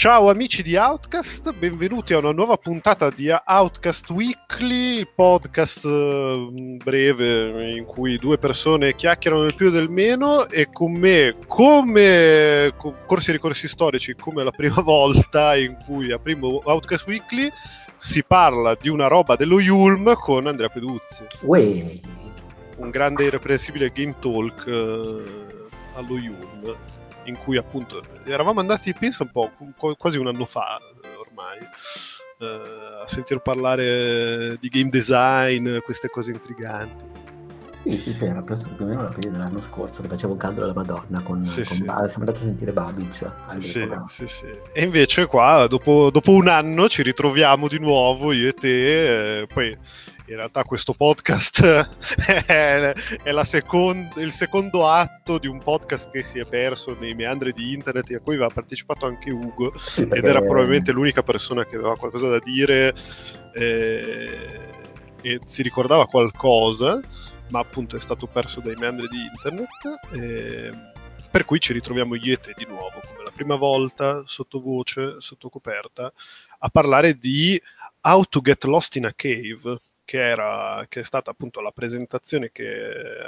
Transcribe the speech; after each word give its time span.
Ciao 0.00 0.30
amici 0.30 0.62
di 0.62 0.76
Outcast, 0.76 1.52
benvenuti 1.54 2.14
a 2.14 2.18
una 2.18 2.30
nuova 2.30 2.56
puntata 2.56 3.10
di 3.10 3.30
Outcast 3.30 4.08
Weekly, 4.10 4.98
il 4.98 5.08
podcast 5.12 5.84
eh, 5.86 6.76
breve 6.84 7.72
in 7.72 7.84
cui 7.84 8.16
due 8.16 8.38
persone 8.38 8.94
chiacchierano 8.94 9.42
del 9.42 9.56
più 9.56 9.66
e 9.66 9.70
del 9.72 9.88
meno 9.88 10.48
e 10.48 10.68
con 10.70 10.92
me, 10.92 11.34
come 11.48 12.72
corsi 13.06 13.30
e 13.30 13.32
ricorsi 13.32 13.66
storici, 13.66 14.14
come 14.14 14.44
la 14.44 14.52
prima 14.52 14.80
volta 14.86 15.56
in 15.56 15.76
cui 15.84 16.12
aprimo 16.12 16.60
Outcast 16.62 17.04
Weekly, 17.08 17.50
si 17.96 18.22
parla 18.22 18.76
di 18.80 18.88
una 18.88 19.08
roba 19.08 19.34
dello 19.34 19.58
Yulm 19.58 20.14
con 20.14 20.46
Andrea 20.46 20.68
Peduzzi, 20.68 21.24
Uè, 21.40 21.98
un 22.76 22.90
grande 22.90 23.24
irreprensibile 23.24 23.90
game 23.92 24.14
talk 24.20 24.64
eh, 24.64 25.24
allo 25.96 26.16
Yulm 26.16 26.76
in 27.28 27.38
cui 27.38 27.56
appunto 27.56 28.02
eravamo 28.24 28.60
andati, 28.60 28.92
penso 28.94 29.22
un 29.22 29.30
po', 29.30 29.50
qu- 29.76 29.96
quasi 29.96 30.18
un 30.18 30.26
anno 30.26 30.44
fa 30.46 30.78
ormai, 31.26 31.58
eh, 32.40 33.02
a 33.02 33.08
sentir 33.08 33.38
parlare 33.40 34.56
di 34.58 34.68
game 34.68 34.90
design, 34.90 35.78
queste 35.78 36.08
cose 36.08 36.32
intriganti. 36.32 37.04
sì, 37.84 37.96
sì, 37.98 38.12
sì, 38.12 38.24
era 38.24 38.42
presso 38.42 38.68
più 38.74 38.84
o 38.84 38.88
meno 38.88 39.02
la 39.02 39.10
fine 39.10 39.30
dell'anno 39.30 39.60
scorso 39.60 40.02
che 40.02 40.08
facevo 40.08 40.32
un 40.32 40.38
caldo 40.38 40.60
della 40.60 40.72
Madonna 40.74 41.20
con, 41.22 41.42
Sì, 41.42 41.62
con 41.64 41.76
sì. 41.76 41.84
Ba- 41.84 42.08
siamo 42.08 42.24
andati 42.26 42.38
a 42.38 42.46
sentire 42.46 42.72
Babic 42.72 43.30
Sì, 43.58 43.78
all'epoca. 43.80 44.06
sì, 44.06 44.26
sì. 44.26 44.46
E 44.72 44.82
invece 44.82 45.26
qua, 45.26 45.66
dopo, 45.68 46.10
dopo 46.10 46.32
un 46.32 46.48
anno, 46.48 46.88
ci 46.88 47.02
ritroviamo 47.02 47.68
di 47.68 47.78
nuovo, 47.78 48.32
io 48.32 48.48
e 48.48 48.52
te, 48.52 49.40
eh, 49.40 49.46
poi 49.46 49.76
in 50.28 50.36
realtà 50.36 50.62
questo 50.62 50.92
podcast 50.92 51.62
è, 52.46 52.92
è 53.22 53.30
la 53.30 53.44
second- 53.44 54.16
il 54.16 54.32
secondo 54.32 54.86
atto 54.86 55.38
di 55.38 55.46
un 55.46 55.58
podcast 55.58 56.10
che 56.10 56.22
si 56.22 56.38
è 56.38 56.44
perso 56.44 56.96
nei 56.98 57.14
meandri 57.14 57.52
di 57.52 57.72
internet 57.72 58.10
e 58.10 58.16
a 58.16 58.20
cui 58.20 58.34
aveva 58.34 58.50
partecipato 58.50 59.06
anche 59.06 59.30
Ugo. 59.30 59.72
Sì, 59.78 60.02
ed 60.02 60.24
era 60.24 60.40
probabilmente 60.40 60.92
l'unica 60.92 61.22
persona 61.22 61.64
che 61.64 61.76
aveva 61.76 61.96
qualcosa 61.96 62.28
da 62.28 62.38
dire 62.38 62.94
eh, 63.54 64.68
e 65.22 65.40
si 65.44 65.62
ricordava 65.62 66.06
qualcosa, 66.06 67.00
ma 67.48 67.58
appunto 67.60 67.96
è 67.96 68.00
stato 68.00 68.26
perso 68.26 68.60
dai 68.60 68.76
meandri 68.76 69.08
di 69.08 69.18
internet. 69.18 69.68
eh, 70.12 70.96
per 71.30 71.44
cui 71.44 71.60
ci 71.60 71.74
ritroviamo 71.74 72.14
io 72.14 72.32
e 72.32 72.38
te 72.38 72.54
di 72.56 72.64
nuovo, 72.64 73.00
come 73.06 73.22
la 73.22 73.30
prima 73.30 73.54
volta, 73.54 74.22
sottovoce, 74.26 75.16
sotto 75.18 75.50
coperta, 75.50 76.10
a 76.60 76.68
parlare 76.70 77.18
di 77.18 77.60
How 78.00 78.24
to 78.24 78.40
Get 78.40 78.64
Lost 78.64 78.96
in 78.96 79.04
a 79.04 79.12
Cave, 79.14 79.78
che, 80.08 80.26
era, 80.26 80.86
che 80.88 81.00
è 81.00 81.04
stata 81.04 81.30
appunto 81.30 81.60
la 81.60 81.70
presentazione 81.70 82.48
che 82.50 82.64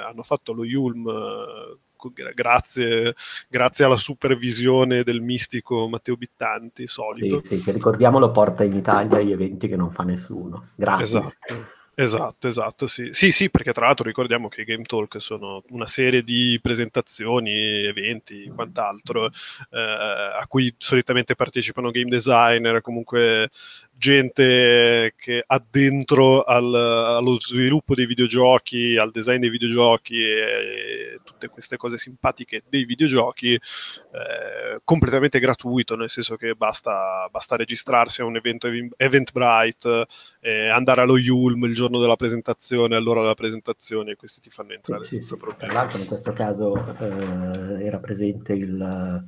hanno 0.03 0.23
fatto 0.23 0.51
lo 0.51 0.65
Yulm 0.65 1.07
eh, 1.07 1.77
gra- 2.11 2.31
grazie, 2.31 3.13
grazie 3.47 3.85
alla 3.85 3.97
supervisione 3.97 5.03
del 5.03 5.21
mistico 5.21 5.87
Matteo 5.87 6.15
Bittanti, 6.15 6.87
solido. 6.87 7.37
Sì, 7.37 7.57
sì, 7.57 7.63
che 7.63 7.71
ricordiamolo 7.71 8.31
porta 8.31 8.63
in 8.63 8.73
Italia 8.73 9.21
gli 9.21 9.31
eventi 9.31 9.67
che 9.67 9.75
non 9.75 9.91
fa 9.91 10.01
nessuno. 10.01 10.69
Grazie. 10.73 11.03
Esatto. 11.03 11.79
Esatto, 11.93 12.47
esatto, 12.47 12.87
sì. 12.87 13.09
Sì, 13.11 13.31
sì, 13.31 13.51
perché 13.51 13.73
tra 13.73 13.85
l'altro 13.85 14.05
ricordiamo 14.05 14.47
che 14.47 14.61
i 14.61 14.65
Game 14.65 14.83
Talk 14.83 15.21
sono 15.21 15.61
una 15.69 15.85
serie 15.85 16.23
di 16.23 16.57
presentazioni, 16.59 17.85
eventi, 17.85 18.49
quant'altro, 18.49 19.27
eh, 19.27 19.79
a 19.79 20.43
cui 20.47 20.73
solitamente 20.77 21.35
partecipano 21.35 21.91
game 21.91 22.09
designer, 22.09 22.81
comunque 22.81 23.49
gente 23.97 25.13
che 25.15 25.43
ha 25.45 25.63
dentro 25.69 26.43
al- 26.43 26.73
allo 26.73 27.39
sviluppo 27.39 27.93
dei 27.93 28.05
videogiochi, 28.05 28.97
al 28.97 29.11
design 29.11 29.39
dei 29.39 29.49
videogiochi 29.49 30.23
e 30.23 31.19
tutte 31.23 31.49
queste 31.49 31.77
cose 31.77 31.97
simpatiche 31.97 32.63
dei 32.67 32.85
videogiochi 32.85 33.53
eh, 33.53 34.81
completamente 34.83 35.39
gratuito, 35.39 35.95
nel 35.95 36.09
senso 36.09 36.35
che 36.35 36.55
basta, 36.55 37.27
basta 37.29 37.55
registrarsi 37.55 38.21
a 38.21 38.25
un 38.25 38.35
evento 38.37 38.67
Event- 38.67 38.93
Eventbrite, 38.97 40.07
eh, 40.39 40.67
andare 40.67 41.01
allo 41.01 41.17
Yulm 41.17 41.65
il 41.65 41.75
giorno 41.75 41.99
della 41.99 42.15
presentazione, 42.15 42.95
all'ora 42.95 43.21
della 43.21 43.35
presentazione, 43.35 44.11
e 44.11 44.15
questi 44.15 44.41
ti 44.41 44.49
fanno 44.49 44.73
entrare 44.73 45.03
Sì, 45.03 45.17
senza 45.17 45.35
sì. 45.35 45.37
problemi. 45.37 45.71
Tra 45.71 45.73
l'altro 45.73 45.99
in 45.99 46.07
questo 46.07 46.33
caso 46.33 46.75
eh, 46.99 47.85
era 47.85 47.99
presente 47.99 48.53
il, 48.53 49.23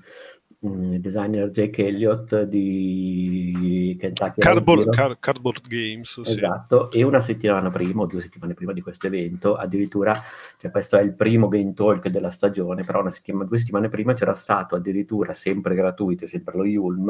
il 0.63 1.01
designer 1.01 1.49
Jake 1.49 1.85
Elliott 1.85 2.43
di 2.43 3.97
Kentucky 3.99 4.39
Cardboard, 4.39 4.89
car- 4.89 5.19
cardboard 5.19 5.67
Games, 5.67 6.21
sì. 6.21 6.31
Esatto, 6.31 6.89
e 6.89 7.03
una 7.03 7.19
settimana 7.19 7.69
prima 7.69 8.03
o 8.03 8.05
due 8.05 8.21
settimane 8.21 8.53
prima 8.53 8.71
di 8.71 8.81
questo 8.81 9.07
evento, 9.07 9.55
addirittura, 9.55 10.21
cioè 10.57 10.71
questo 10.71 10.97
è 10.97 11.01
il 11.01 11.15
primo 11.15 11.49
game 11.49 11.73
talk 11.73 12.07
della 12.07 12.31
stagione, 12.31 12.83
però 12.83 13.01
una 13.01 13.09
settimana, 13.09 13.45
due 13.45 13.59
settimane 13.59 13.89
prima 13.89 14.13
c'era 14.13 14.35
stato 14.35 14.75
addirittura, 14.75 15.33
sempre 15.33 15.75
gratuito, 15.75 16.27
sempre 16.27 16.53
allo 16.53 16.65
Yulm, 16.65 17.09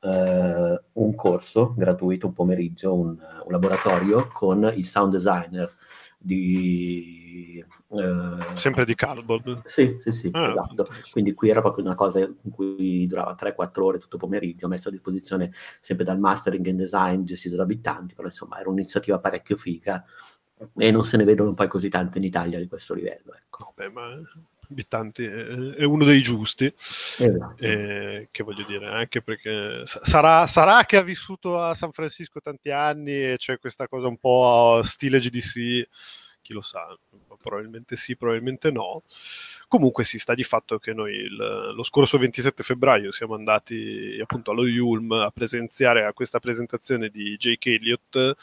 eh, 0.00 0.80
un 0.92 1.14
corso 1.14 1.74
gratuito, 1.76 2.26
un 2.26 2.32
pomeriggio, 2.34 2.94
un, 2.94 3.08
un 3.08 3.50
laboratorio 3.50 4.28
con 4.32 4.70
il 4.74 4.84
sound 4.84 5.12
designer 5.12 5.70
di... 6.22 7.64
eh, 7.88 8.54
Sempre 8.54 8.84
di 8.84 8.94
Cardboard. 8.94 9.62
Sì, 9.64 9.96
sì, 10.00 10.12
sì, 10.12 10.28
Ah, 10.32 10.50
esatto. 10.50 10.88
Quindi 11.10 11.32
qui 11.32 11.48
era 11.48 11.60
proprio 11.62 11.84
una 11.84 11.94
cosa 11.94 12.20
in 12.20 12.50
cui 12.52 13.06
durava 13.06 13.34
3-4 13.34 13.84
ore 13.86 13.98
tutto 13.98 14.18
pomeriggio, 14.18 14.68
messo 14.68 14.88
a 14.88 14.92
disposizione 14.92 15.50
sempre 15.80 16.04
dal 16.04 16.18
mastering 16.18 16.66
and 16.68 16.78
design 16.78 17.24
gestito 17.24 17.56
da 17.56 17.62
abitanti, 17.62 18.14
però 18.14 18.28
insomma 18.28 18.58
era 18.60 18.68
un'iniziativa 18.68 19.18
parecchio 19.18 19.56
figa 19.56 20.04
e 20.76 20.90
non 20.90 21.04
se 21.04 21.16
ne 21.16 21.24
vedono 21.24 21.54
poi 21.54 21.68
così 21.68 21.88
tante 21.88 22.18
in 22.18 22.24
Italia 22.24 22.58
di 22.58 22.68
questo 22.68 22.92
livello. 22.92 23.32
Ecco. 23.34 23.72
Vabbè, 23.74 23.90
ma 23.90 24.10
Bittanti 24.72 25.24
è, 25.24 25.32
è 25.76 25.84
uno 25.84 26.04
dei 26.04 26.22
giusti. 26.22 26.64
Esatto. 26.66 27.54
Eh, 27.58 28.28
che 28.30 28.42
voglio 28.44 28.64
dire, 28.66 28.86
anche 28.86 29.20
perché 29.20 29.84
sa- 29.84 30.04
sarà, 30.04 30.46
sarà 30.46 30.84
che 30.84 30.96
ha 30.96 31.02
vissuto 31.02 31.60
a 31.60 31.74
San 31.74 31.90
Francisco 31.92 32.40
tanti 32.40 32.70
anni 32.70 33.12
e 33.12 33.34
c'è 33.36 33.58
questa 33.58 33.88
cosa 33.88 34.06
un 34.06 34.18
po' 34.18 34.80
stile 34.84 35.18
GDC, 35.18 35.88
chi 36.40 36.52
lo 36.52 36.60
sa, 36.62 36.86
probabilmente 37.40 37.96
sì, 37.96 38.16
probabilmente 38.16 38.70
no. 38.70 39.02
Comunque 39.66 40.04
si 40.04 40.18
sta 40.18 40.34
di 40.34 40.44
fatto 40.44 40.78
che 40.78 40.92
noi 40.92 41.14
il- 41.14 41.72
lo 41.74 41.82
scorso 41.82 42.18
27 42.18 42.62
febbraio 42.62 43.10
siamo 43.10 43.34
andati 43.34 44.18
appunto 44.20 44.50
allo 44.52 44.66
Yulm 44.66 45.12
a 45.12 45.30
presenziare 45.30 46.04
a 46.04 46.12
questa 46.12 46.38
presentazione 46.38 47.08
di 47.08 47.36
Jake 47.36 47.74
Elliott 47.74 48.36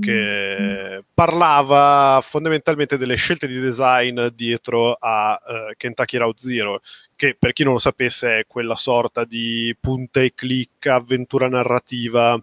che 0.00 1.04
parlava 1.12 2.20
fondamentalmente 2.22 2.96
delle 2.96 3.16
scelte 3.16 3.46
di 3.46 3.60
design 3.60 4.26
dietro 4.28 4.94
a 4.94 5.38
eh, 5.46 5.74
Kentucky 5.76 6.16
Route 6.16 6.40
Zero, 6.40 6.80
che 7.14 7.36
per 7.38 7.52
chi 7.52 7.62
non 7.62 7.74
lo 7.74 7.78
sapesse 7.78 8.38
è 8.38 8.46
quella 8.46 8.76
sorta 8.76 9.24
di 9.24 9.76
punta 9.78 10.22
e 10.22 10.32
clicca 10.34 10.94
avventura 10.94 11.48
narrativa 11.48 12.42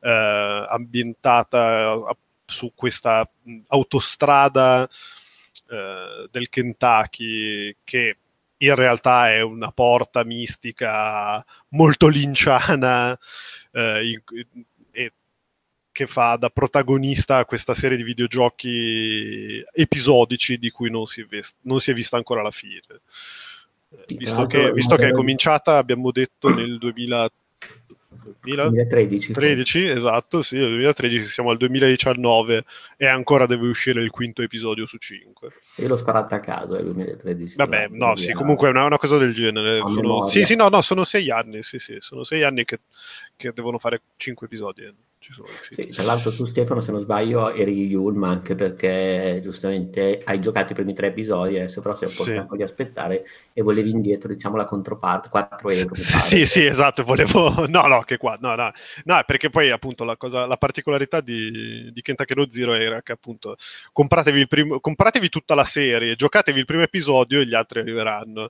eh, 0.00 0.66
ambientata 0.68 1.92
eh, 1.92 2.16
su 2.44 2.72
questa 2.74 3.28
autostrada 3.68 4.88
eh, 5.68 6.28
del 6.30 6.48
Kentucky 6.48 7.76
che 7.84 8.16
in 8.60 8.74
realtà 8.74 9.30
è 9.30 9.40
una 9.40 9.70
porta 9.70 10.24
mistica 10.24 11.44
molto 11.68 12.08
linciana 12.08 13.16
in- 13.72 14.20
che 15.98 16.06
fa 16.06 16.36
da 16.36 16.48
protagonista 16.48 17.38
a 17.38 17.44
questa 17.44 17.74
serie 17.74 17.96
di 17.96 18.04
videogiochi 18.04 19.60
episodici 19.72 20.56
di 20.56 20.70
cui 20.70 20.90
non 20.92 21.06
si, 21.06 21.22
è 21.22 21.24
ves- 21.24 21.56
non 21.62 21.80
si 21.80 21.90
è 21.90 21.94
vista 21.94 22.16
ancora 22.16 22.40
la 22.40 22.52
fine. 22.52 22.80
Eh, 24.06 24.14
Visto 24.14 24.46
che, 24.46 24.70
visto 24.70 24.94
che 24.94 25.08
è 25.08 25.12
cominciata, 25.12 25.76
abbiamo 25.76 26.12
detto 26.12 26.54
nel 26.54 26.78
2000 26.78 27.28
2000? 28.42 28.68
2013. 28.68 29.32
13, 29.32 29.86
esatto, 29.86 30.40
sì, 30.42 30.54
nel 30.54 30.68
2013 30.68 31.24
siamo 31.24 31.50
al 31.50 31.56
2019 31.56 32.64
e 32.96 33.06
ancora 33.08 33.46
deve 33.46 33.66
uscire 33.66 34.00
il 34.00 34.10
quinto 34.10 34.42
episodio 34.42 34.86
su 34.86 34.98
5. 34.98 35.50
Io 35.78 35.88
l'ho 35.88 35.96
sparata 35.96 36.36
a 36.36 36.40
caso, 36.40 36.76
è 36.76 36.78
il 36.78 36.84
2013. 36.84 37.56
Vabbè, 37.56 37.88
no, 37.90 38.14
sì, 38.14 38.32
comunque 38.34 38.68
è 38.68 38.70
una, 38.70 38.84
una 38.84 38.98
cosa 38.98 39.18
del 39.18 39.34
genere. 39.34 39.80
Sono- 39.80 40.28
sì, 40.28 40.44
sì, 40.44 40.54
no, 40.54 40.68
no, 40.68 40.80
sono 40.80 41.02
sei 41.02 41.28
anni, 41.32 41.64
sì, 41.64 41.80
sì, 41.80 41.96
sono 41.98 42.22
sei 42.22 42.44
anni 42.44 42.64
che, 42.64 42.82
che 43.36 43.50
devono 43.52 43.78
fare 43.78 44.02
cinque 44.16 44.46
episodi 44.46 44.84
ci 45.18 45.32
sono 45.32 45.48
riusciti. 45.48 45.82
Sì, 45.82 45.88
tra 45.88 46.02
l'altro 46.04 46.32
tu 46.32 46.44
Stefano, 46.44 46.80
se 46.80 46.92
non 46.92 47.00
sbaglio, 47.00 47.52
eri 47.52 47.86
Yulm 47.86 48.22
anche 48.24 48.54
perché 48.54 49.40
giustamente 49.42 50.22
hai 50.24 50.40
giocato 50.40 50.72
i 50.72 50.74
primi 50.74 50.94
tre 50.94 51.08
episodi, 51.08 51.56
adesso 51.56 51.80
però 51.80 51.94
sei 51.94 52.08
un 52.08 52.14
po' 52.14 52.24
Sì. 52.24 52.30
stanco 52.30 52.56
di 52.56 52.62
aspettare 52.62 53.24
e 53.52 53.62
volevi 53.62 53.90
indietro, 53.90 54.32
diciamo, 54.32 54.56
la 54.56 54.64
controparte, 54.64 55.28
4 55.28 55.70
euro. 55.70 55.94
Sì, 55.94 56.18
sì, 56.20 56.46
sì, 56.46 56.64
esatto, 56.64 57.04
volevo... 57.04 57.66
No, 57.68 57.86
no, 57.86 58.00
che 58.02 58.16
qua, 58.16 58.38
no, 58.40 58.54
no, 58.54 58.70
no, 59.04 59.22
perché 59.26 59.50
poi 59.50 59.70
appunto 59.70 60.04
la, 60.04 60.16
cosa, 60.16 60.46
la 60.46 60.56
particolarità 60.56 61.20
di, 61.20 61.90
di 61.92 62.00
Kentucky 62.02 62.34
Road 62.34 62.50
Zero 62.50 62.72
era 62.72 63.02
che 63.02 63.12
appunto 63.12 63.56
compratevi, 63.92 64.40
il 64.40 64.48
primo, 64.48 64.80
compratevi 64.80 65.28
tutta 65.28 65.54
la 65.54 65.64
serie, 65.64 66.14
giocatevi 66.16 66.58
il 66.60 66.64
primo 66.64 66.82
episodio 66.82 67.40
e 67.40 67.46
gli 67.46 67.54
altri 67.54 67.80
arriveranno. 67.80 68.48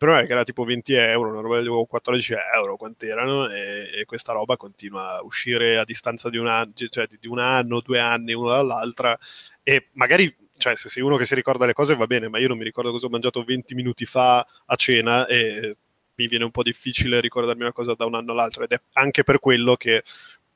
Però 0.00 0.16
è 0.16 0.24
che 0.24 0.32
era 0.32 0.44
tipo 0.44 0.64
20 0.64 0.94
euro, 0.94 1.28
una 1.28 1.42
roba 1.42 1.60
di 1.60 1.68
14 1.68 2.34
euro, 2.54 2.78
quant'erano, 2.78 3.50
e, 3.50 3.90
e 4.00 4.04
questa 4.06 4.32
roba 4.32 4.56
continua 4.56 5.18
a 5.18 5.22
uscire 5.22 5.76
a 5.76 5.84
distanza 5.84 6.30
di 6.30 6.38
un 6.38 6.46
anno, 6.46 6.72
cioè 6.74 7.06
di, 7.06 7.28
un 7.28 7.38
anno, 7.38 7.82
due 7.82 8.00
anni, 8.00 8.32
una 8.32 8.54
dall'altra, 8.54 9.18
e 9.62 9.88
magari 9.92 10.34
cioè 10.56 10.74
se 10.74 10.88
sei 10.88 11.02
uno 11.02 11.18
che 11.18 11.26
si 11.26 11.34
ricorda 11.34 11.66
le 11.66 11.74
cose 11.74 11.96
va 11.96 12.06
bene, 12.06 12.28
ma 12.28 12.38
io 12.38 12.48
non 12.48 12.56
mi 12.56 12.64
ricordo 12.64 12.92
cosa 12.92 13.08
ho 13.08 13.10
mangiato 13.10 13.44
20 13.44 13.74
minuti 13.74 14.06
fa 14.06 14.38
a 14.38 14.74
cena 14.76 15.26
e 15.26 15.76
mi 16.14 16.26
viene 16.28 16.44
un 16.44 16.50
po' 16.50 16.62
difficile 16.62 17.20
ricordarmi 17.20 17.60
una 17.60 17.72
cosa 17.72 17.92
da 17.92 18.06
un 18.06 18.14
anno 18.14 18.32
all'altro 18.32 18.64
ed 18.64 18.72
è 18.72 18.80
anche 18.94 19.22
per 19.22 19.38
quello 19.38 19.76
che 19.76 20.02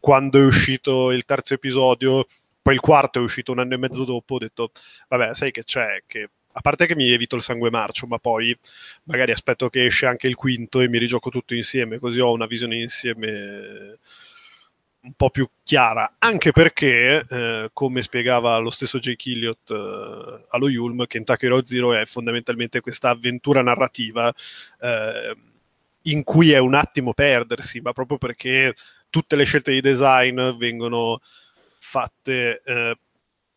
quando 0.00 0.38
è 0.38 0.44
uscito 0.44 1.10
il 1.10 1.26
terzo 1.26 1.52
episodio, 1.52 2.24
poi 2.62 2.72
il 2.72 2.80
quarto 2.80 3.18
è 3.18 3.22
uscito 3.22 3.52
un 3.52 3.58
anno 3.58 3.74
e 3.74 3.78
mezzo 3.78 4.04
dopo, 4.04 4.36
ho 4.36 4.38
detto 4.38 4.70
vabbè, 5.08 5.34
sai 5.34 5.50
che 5.50 5.64
c'è, 5.64 6.02
che 6.06 6.30
a 6.56 6.60
parte 6.60 6.86
che 6.86 6.94
mi 6.94 7.10
evito 7.10 7.36
il 7.36 7.42
sangue 7.42 7.70
marcio, 7.70 8.06
ma 8.06 8.18
poi 8.18 8.56
magari 9.04 9.32
aspetto 9.32 9.68
che 9.68 9.86
esce 9.86 10.06
anche 10.06 10.28
il 10.28 10.36
quinto 10.36 10.80
e 10.80 10.88
mi 10.88 10.98
rigioco 10.98 11.30
tutto 11.30 11.54
insieme, 11.54 11.98
così 11.98 12.20
ho 12.20 12.32
una 12.32 12.46
visione 12.46 12.76
insieme 12.76 13.98
un 15.04 15.12
po' 15.16 15.30
più 15.30 15.48
chiara, 15.62 16.14
anche 16.18 16.52
perché, 16.52 17.24
eh, 17.28 17.70
come 17.72 18.02
spiegava 18.02 18.56
lo 18.56 18.70
stesso 18.70 18.98
Jake 18.98 19.30
Elliott 19.30 19.70
eh, 19.70 20.46
allo 20.48 20.68
Yulm, 20.68 21.06
Kentucky 21.06 21.46
Road 21.46 21.66
Zero 21.66 21.92
è 21.92 22.06
fondamentalmente 22.06 22.80
questa 22.80 23.10
avventura 23.10 23.60
narrativa 23.60 24.32
eh, 24.80 25.36
in 26.02 26.22
cui 26.22 26.52
è 26.52 26.58
un 26.58 26.74
attimo 26.74 27.12
perdersi, 27.12 27.80
ma 27.80 27.92
proprio 27.92 28.16
perché 28.16 28.74
tutte 29.10 29.36
le 29.36 29.44
scelte 29.44 29.72
di 29.72 29.80
design 29.80 30.40
vengono 30.56 31.20
fatte 31.78 32.62
eh, 32.64 32.96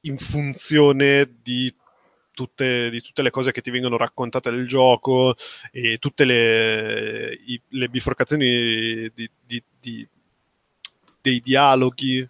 in 0.01 0.17
funzione 0.17 1.29
di 1.41 1.73
tutte, 2.37 2.91
di 2.91 3.01
tutte, 3.01 3.23
le 3.23 3.31
cose 3.31 3.51
che 3.51 3.61
ti 3.61 3.71
vengono 3.71 3.97
raccontate 3.97 4.51
nel 4.51 4.67
gioco 4.67 5.35
e 5.71 5.97
tutte 5.97 6.23
le, 6.23 7.33
i, 7.33 7.59
le 7.69 7.89
biforcazioni 7.89 9.09
di, 9.11 9.27
di, 9.43 9.63
di, 9.79 10.07
dei 11.19 11.39
dialoghi, 11.39 12.19
eh, 12.19 12.29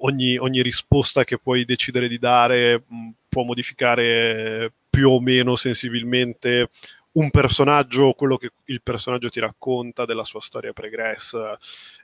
ogni, 0.00 0.36
ogni, 0.36 0.62
risposta 0.62 1.22
che 1.22 1.38
puoi 1.38 1.64
decidere 1.64 2.08
di 2.08 2.18
dare 2.18 2.82
mh, 2.84 3.10
può 3.28 3.44
modificare 3.44 4.72
più 4.90 5.10
o 5.10 5.20
meno 5.20 5.54
sensibilmente 5.54 6.70
un 7.12 7.30
personaggio, 7.30 8.14
quello 8.14 8.36
che 8.36 8.50
il 8.64 8.82
personaggio 8.82 9.28
ti 9.28 9.38
racconta 9.38 10.04
della 10.04 10.24
sua 10.24 10.40
storia 10.40 10.72
pregressa 10.72 11.56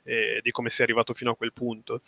e 0.04 0.38
di 0.42 0.52
come 0.52 0.70
sei 0.70 0.84
arrivato 0.84 1.12
fino 1.12 1.32
a 1.32 1.36
quel 1.36 1.52
punto. 1.52 2.02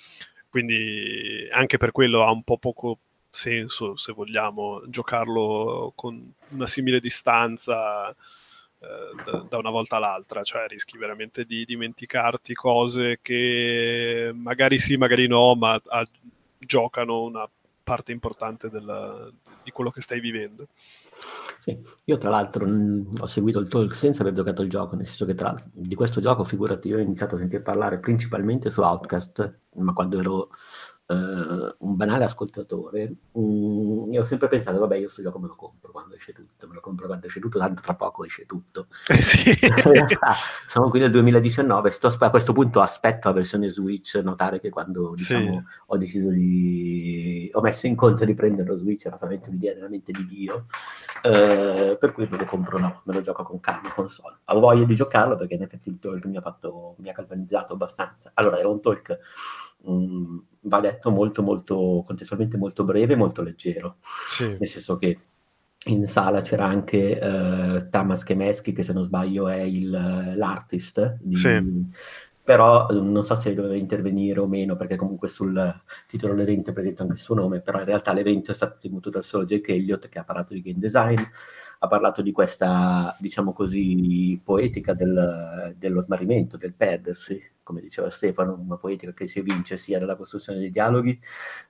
Quindi 0.48 1.48
anche 1.50 1.76
per 1.76 1.90
quello 1.90 2.24
ha 2.24 2.30
un 2.30 2.44
po' 2.44 2.58
poco 2.58 2.98
senso, 3.30 3.96
se 3.96 4.12
vogliamo, 4.12 4.82
giocarlo 4.88 5.92
con 5.94 6.32
una 6.50 6.66
simile 6.66 7.00
distanza 7.00 8.10
eh, 8.10 9.46
da, 9.48 9.58
una 9.58 9.70
volta 9.70 9.96
all'altra, 9.96 10.42
cioè 10.42 10.66
rischi 10.66 10.98
veramente 10.98 11.44
di 11.44 11.64
dimenticarti 11.64 12.54
cose 12.54 13.20
che 13.22 14.32
magari 14.34 14.78
sì, 14.78 14.96
magari 14.96 15.26
no, 15.26 15.54
ma 15.54 15.80
a, 15.86 16.06
giocano 16.58 17.22
una 17.22 17.48
parte 17.82 18.12
importante 18.12 18.68
della, 18.68 19.30
di 19.62 19.70
quello 19.70 19.90
che 19.90 20.00
stai 20.00 20.20
vivendo. 20.20 20.66
Sì. 21.60 21.78
Io 22.04 22.16
tra 22.16 22.30
l'altro 22.30 22.66
mh, 22.66 23.16
ho 23.18 23.26
seguito 23.26 23.58
il 23.58 23.68
talk 23.68 23.94
senza 23.94 24.22
aver 24.22 24.32
giocato 24.32 24.62
il 24.62 24.70
gioco, 24.70 24.96
nel 24.96 25.06
senso 25.06 25.26
che 25.26 25.34
tra, 25.34 25.54
di 25.72 25.94
questo 25.94 26.20
gioco, 26.20 26.44
figurati, 26.44 26.92
ho 26.92 26.98
iniziato 26.98 27.34
a 27.34 27.38
sentire 27.38 27.62
parlare 27.62 27.98
principalmente 27.98 28.70
su 28.70 28.80
Outcast, 28.80 29.58
ma 29.74 29.92
quando 29.92 30.18
ero 30.18 30.48
uh, 31.10 31.74
un 31.78 31.96
banale 31.96 32.24
ascoltatore, 32.24 33.12
um, 33.32 34.06
io 34.12 34.20
ho 34.20 34.24
sempre 34.24 34.48
pensato, 34.48 34.78
vabbè, 34.78 34.96
io 34.96 35.08
sto 35.08 35.22
gioco 35.22 35.38
me 35.38 35.48
lo 35.48 35.56
compro 35.56 35.90
quando 35.90 36.14
esce 36.14 36.32
tutto, 36.32 36.68
me 36.68 36.74
lo 36.74 36.80
compro 36.80 37.06
quando 37.06 37.26
esce 37.26 37.40
tutto, 37.40 37.58
tanto 37.58 37.82
tra 37.82 37.94
poco 37.94 38.24
esce 38.24 38.46
tutto. 38.46 38.86
Eh 39.10 39.22
sì. 39.22 39.58
siamo 40.66 40.88
qui 40.88 41.00
nel 41.00 41.10
2019, 41.10 41.90
sto, 41.90 42.08
a 42.18 42.30
questo 42.30 42.52
punto 42.52 42.80
aspetto 42.80 43.28
la 43.28 43.34
versione 43.34 43.68
Switch, 43.68 44.14
notare 44.22 44.60
che 44.60 44.70
quando 44.70 45.14
diciamo, 45.16 45.52
sì. 45.52 45.62
ho 45.86 45.96
deciso 45.96 46.30
di... 46.30 47.50
ho 47.52 47.60
messo 47.60 47.86
in 47.88 47.96
conto 47.96 48.24
di 48.24 48.34
prendere 48.34 48.68
lo 48.68 48.76
Switch, 48.76 49.06
era 49.06 49.18
solamente 49.18 49.48
un'idea 49.48 49.74
veramente 49.74 50.12
di 50.12 50.24
Dio, 50.26 50.66
uh, 51.24 51.98
per 51.98 52.12
cui 52.12 52.28
me 52.30 52.38
lo 52.38 52.44
compro 52.44 52.78
no, 52.78 53.02
me 53.04 53.14
lo 53.14 53.20
gioco 53.20 53.42
con 53.42 53.58
calma, 53.58 53.92
console. 53.92 54.38
Ho 54.44 54.60
voglia 54.60 54.84
di 54.84 54.94
giocarlo 54.94 55.36
perché 55.36 55.54
in 55.54 55.62
effetti 55.62 55.88
il 55.88 55.98
talk 55.98 56.24
mi 56.26 56.36
ha, 56.36 56.40
fatto, 56.40 56.94
mi 56.98 57.08
ha 57.08 57.12
galvanizzato 57.12 57.72
abbastanza. 57.72 58.30
Allora, 58.34 58.58
era 58.58 58.68
un 58.68 58.80
talk 58.80 59.18
mm, 59.88 60.38
va 60.62 60.80
detto 60.80 61.10
molto, 61.10 61.42
molto, 61.42 62.02
contestualmente 62.06 62.56
molto 62.56 62.84
breve, 62.84 63.16
molto 63.16 63.42
leggero. 63.42 63.96
Sì. 64.28 64.56
Nel 64.58 64.68
senso 64.68 64.96
che 64.96 65.18
in 65.84 66.06
sala 66.06 66.42
c'era 66.42 66.66
anche 66.66 67.18
uh, 67.20 67.88
Tamas 67.88 68.22
Kemeschi, 68.22 68.72
che 68.72 68.82
se 68.82 68.92
non 68.92 69.04
sbaglio 69.04 69.48
è 69.48 69.60
il, 69.60 70.34
l'artist, 70.36 71.16
di, 71.20 71.34
sì. 71.34 71.88
però 72.42 72.88
non 72.90 73.24
so 73.24 73.34
se 73.34 73.54
doveva 73.54 73.76
intervenire 73.76 74.40
o 74.40 74.46
meno, 74.46 74.76
perché 74.76 74.96
comunque 74.96 75.28
sul 75.28 75.82
titolo 76.06 76.34
dell'evento 76.34 76.70
è 76.70 76.72
presente 76.74 77.00
anche 77.00 77.14
il 77.14 77.20
suo 77.20 77.34
nome, 77.34 77.60
però 77.60 77.78
in 77.78 77.86
realtà 77.86 78.12
l'evento 78.12 78.50
è 78.50 78.54
stato 78.54 78.76
tenuto 78.78 79.08
dal 79.08 79.24
solo 79.24 79.46
Jake 79.46 79.72
Elliott, 79.72 80.10
che 80.10 80.18
ha 80.18 80.24
parlato 80.24 80.52
di 80.52 80.60
game 80.60 80.78
design, 80.78 81.18
ha 81.78 81.86
parlato 81.86 82.20
di 82.20 82.32
questa, 82.32 83.16
diciamo 83.18 83.54
così, 83.54 84.38
poetica 84.44 84.92
del, 84.92 85.74
dello 85.78 86.02
smarrimento, 86.02 86.58
del 86.58 86.74
perdersi, 86.74 87.40
come 87.70 87.80
diceva 87.80 88.10
Stefano, 88.10 88.60
una 88.60 88.76
poetica 88.76 89.12
che 89.12 89.28
si 89.28 89.38
evince 89.38 89.76
sia 89.76 90.00
dalla 90.00 90.16
costruzione 90.16 90.58
dei 90.58 90.72
dialoghi, 90.72 91.18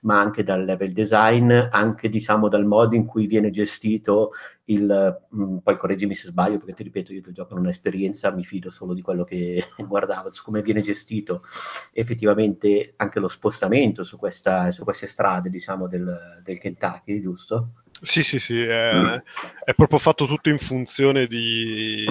ma 0.01 0.19
anche 0.19 0.43
dal 0.43 0.65
level 0.65 0.93
design, 0.93 1.51
anche 1.51 2.09
diciamo 2.09 2.49
dal 2.49 2.65
modo 2.65 2.95
in 2.95 3.05
cui 3.05 3.27
viene 3.27 3.51
gestito 3.51 4.31
il, 4.65 5.21
mh, 5.29 5.43
mm, 5.43 5.57
poi 5.57 5.77
correggimi 5.77 6.15
se 6.15 6.27
sbaglio, 6.27 6.57
perché 6.57 6.73
ti 6.73 6.83
ripeto, 6.83 7.13
io 7.13 7.21
del 7.21 7.33
gioco 7.33 7.53
non 7.53 7.67
ho 7.67 7.69
esperienza, 7.69 8.31
mi 8.31 8.43
fido 8.43 8.71
solo 8.71 8.95
di 8.95 9.01
quello 9.01 9.23
che 9.23 9.63
guardavo, 9.77 10.33
su 10.33 10.43
come 10.43 10.63
viene 10.63 10.81
gestito 10.81 11.43
effettivamente 11.91 12.93
anche 12.97 13.19
lo 13.19 13.27
spostamento 13.27 14.03
su, 14.03 14.17
questa, 14.17 14.71
su 14.71 14.83
queste 14.83 15.05
strade, 15.05 15.51
diciamo, 15.51 15.87
del, 15.87 16.41
del 16.43 16.59
Kentucky, 16.59 17.21
giusto? 17.21 17.73
Sì, 18.01 18.23
sì, 18.23 18.39
sì, 18.39 18.59
è, 18.59 18.91
mm. 18.95 19.17
è, 19.63 19.75
proprio 19.75 19.99
fatto 19.99 20.25
tutto 20.25 20.49
in 20.49 20.57
funzione 20.57 21.27
di... 21.27 22.05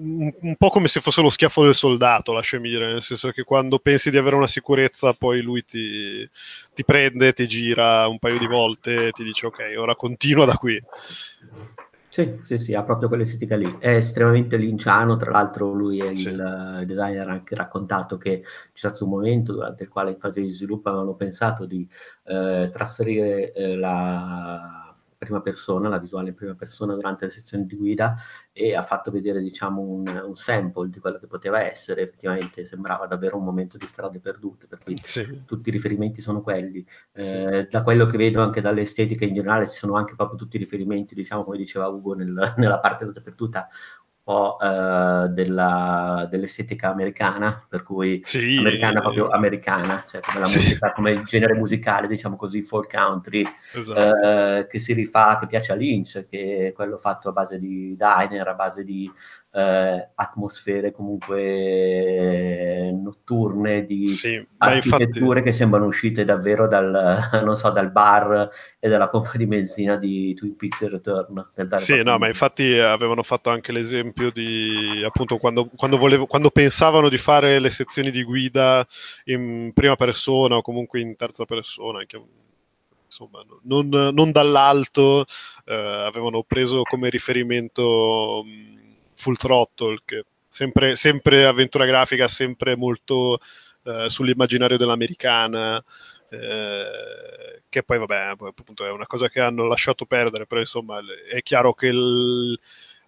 Un, 0.00 0.32
un, 0.42 0.56
po' 0.56 0.68
come 0.68 0.86
se 0.86 1.00
fosse 1.00 1.22
lo 1.22 1.30
schiaffo 1.30 1.64
del 1.64 1.74
soldato, 1.74 2.32
lasciami 2.32 2.68
dire, 2.68 2.86
nel 2.86 3.02
senso 3.02 3.30
che 3.30 3.42
quando 3.42 3.80
pensi 3.80 4.10
di 4.10 4.16
avere 4.16 4.36
una 4.36 4.46
sicurezza, 4.46 5.12
poi 5.12 5.40
lui 5.40 5.64
ti, 5.64 6.28
ti 6.72 6.84
prende, 6.84 7.32
ti 7.32 7.48
gira 7.48 8.06
un 8.06 8.18
paio 8.18 8.38
di 8.38 8.46
volte 8.46 9.08
e 9.08 9.10
ti 9.10 9.24
dice 9.24 9.46
ok, 9.46 9.74
ora 9.76 9.96
continua 9.96 10.44
da 10.44 10.54
qui. 10.56 10.80
Sì, 12.08 12.40
sì, 12.42 12.58
sì, 12.58 12.74
ha 12.74 12.82
proprio 12.82 13.08
quell'estetica 13.08 13.54
lì. 13.56 13.76
È 13.78 13.90
estremamente 13.90 14.56
linciano, 14.56 15.16
tra 15.16 15.30
l'altro 15.30 15.72
lui 15.72 15.98
è 15.98 16.14
sì. 16.14 16.28
il, 16.28 16.82
designer 16.86 17.28
ha 17.28 17.32
anche 17.32 17.54
raccontato 17.54 18.16
che 18.16 18.40
c'è 18.40 18.88
stato 18.88 19.04
un 19.04 19.10
momento 19.10 19.52
durante 19.52 19.82
il 19.82 19.90
quale 19.90 20.10
in 20.12 20.18
fase 20.18 20.40
di 20.40 20.48
sviluppo 20.48 20.88
avevano 20.88 21.14
pensato 21.14 21.66
di 21.66 21.86
eh, 22.24 22.70
trasferire 22.72 23.52
eh, 23.52 23.76
la 23.76 24.87
prima 25.18 25.40
persona, 25.40 25.88
la 25.88 25.98
visuale 25.98 26.28
in 26.28 26.34
prima 26.34 26.54
persona 26.54 26.94
durante 26.94 27.26
le 27.26 27.32
sezioni 27.32 27.66
di 27.66 27.76
guida 27.76 28.14
e 28.52 28.74
ha 28.74 28.82
fatto 28.82 29.10
vedere 29.10 29.40
diciamo 29.40 29.82
un, 29.82 30.06
un, 30.06 30.36
sample 30.36 30.88
di 30.88 31.00
quello 31.00 31.18
che 31.18 31.26
poteva 31.26 31.60
essere, 31.60 32.02
effettivamente 32.02 32.64
sembrava 32.64 33.06
davvero 33.06 33.36
un 33.36 33.44
momento 33.44 33.76
di 33.76 33.86
strade 33.86 34.20
perdute, 34.20 34.66
per 34.68 34.78
cui 34.78 34.96
sì. 35.02 35.42
tutti 35.44 35.68
i 35.68 35.72
riferimenti 35.72 36.22
sono 36.22 36.40
quelli. 36.40 36.86
Eh, 37.12 37.26
sì. 37.26 37.66
Da 37.68 37.82
quello 37.82 38.06
che 38.06 38.16
vedo 38.16 38.40
anche 38.40 38.60
dall'estetica 38.60 39.24
in 39.24 39.34
generale 39.34 39.68
ci 39.68 39.76
sono 39.76 39.96
anche 39.96 40.14
proprio 40.14 40.38
tutti 40.38 40.56
i 40.56 40.60
riferimenti, 40.60 41.14
diciamo 41.14 41.42
come 41.42 41.56
diceva 41.56 41.88
Ugo 41.88 42.14
nel, 42.14 42.54
nella 42.56 42.78
parte 42.78 43.04
dappertutto 43.04 43.66
po' 44.28 44.58
eh, 44.60 45.28
della, 45.30 46.28
dell'estetica 46.30 46.90
americana, 46.90 47.64
per 47.66 47.82
cui 47.82 48.20
sì, 48.24 48.58
americana 48.58 49.00
proprio 49.00 49.28
americana, 49.30 50.04
cioè 50.06 50.20
come 50.20 50.40
la 50.40 50.44
sì. 50.44 50.58
musica, 50.58 50.92
come 50.92 51.12
il 51.12 51.22
genere 51.24 51.54
musicale, 51.54 52.06
diciamo 52.08 52.36
così, 52.36 52.60
folk 52.60 52.94
country, 52.94 53.42
esatto. 53.72 54.58
eh, 54.58 54.66
che 54.66 54.78
si 54.78 54.92
rifà, 54.92 55.38
che 55.38 55.46
piace 55.46 55.72
a 55.72 55.76
Lynch, 55.76 56.26
che 56.28 56.66
è 56.66 56.72
quello 56.74 56.98
fatto 56.98 57.30
a 57.30 57.32
base 57.32 57.58
di 57.58 57.96
diner, 57.96 58.48
a 58.48 58.54
base 58.54 58.84
di 58.84 59.10
eh, 59.50 60.10
atmosfere 60.14 60.92
comunque 60.92 62.90
notturne, 62.92 63.86
di 63.86 64.06
sì, 64.06 64.46
architetture 64.58 65.38
infatti... 65.38 65.42
che 65.42 65.52
sembrano 65.52 65.86
uscite 65.86 66.24
davvero 66.24 66.68
dal, 66.68 67.30
non 67.44 67.56
so, 67.56 67.70
dal 67.70 67.90
bar 67.90 68.50
e 68.78 68.88
dalla 68.88 69.08
pompa 69.08 69.32
di 69.36 69.46
benzina 69.46 69.96
di 69.96 70.34
Twin 70.34 70.56
Peaks 70.56 70.86
Return. 70.88 71.50
Sì, 71.76 72.02
no, 72.02 72.18
ma 72.18 72.26
infatti 72.26 72.78
avevano 72.78 73.22
fatto 73.22 73.50
anche 73.50 73.72
l'esempio 73.72 74.30
di 74.30 75.02
appunto 75.04 75.38
quando, 75.38 75.70
quando, 75.74 75.96
volevo, 75.96 76.26
quando 76.26 76.50
pensavano 76.50 77.08
di 77.08 77.18
fare 77.18 77.58
le 77.58 77.70
sezioni 77.70 78.10
di 78.10 78.22
guida 78.22 78.86
in 79.24 79.70
prima 79.72 79.96
persona 79.96 80.56
o 80.56 80.62
comunque 80.62 81.00
in 81.00 81.16
terza 81.16 81.44
persona, 81.44 82.04
che 82.04 82.20
insomma, 83.06 83.42
non, 83.62 83.88
non 83.88 84.30
dall'alto, 84.30 85.24
eh, 85.64 85.74
avevano 85.74 86.42
preso 86.42 86.82
come 86.82 87.08
riferimento 87.08 88.42
mh, 88.44 88.77
Full 89.18 89.34
Throttle, 89.34 89.98
che 90.04 90.24
sempre, 90.48 90.94
sempre 90.94 91.44
avventura 91.44 91.84
grafica, 91.84 92.28
sempre 92.28 92.76
molto 92.76 93.40
eh, 93.82 94.08
sull'immaginario 94.08 94.76
dell'americana, 94.76 95.82
eh, 96.30 97.62
che 97.68 97.82
poi 97.82 97.98
vabbè 97.98 98.34
appunto 98.38 98.86
è 98.86 98.90
una 98.90 99.06
cosa 99.06 99.28
che 99.28 99.40
hanno 99.40 99.66
lasciato 99.66 100.06
perdere, 100.06 100.46
però 100.46 100.60
insomma 100.60 101.00
è 101.30 101.42
chiaro 101.42 101.74
che 101.74 101.88
il, 101.88 102.58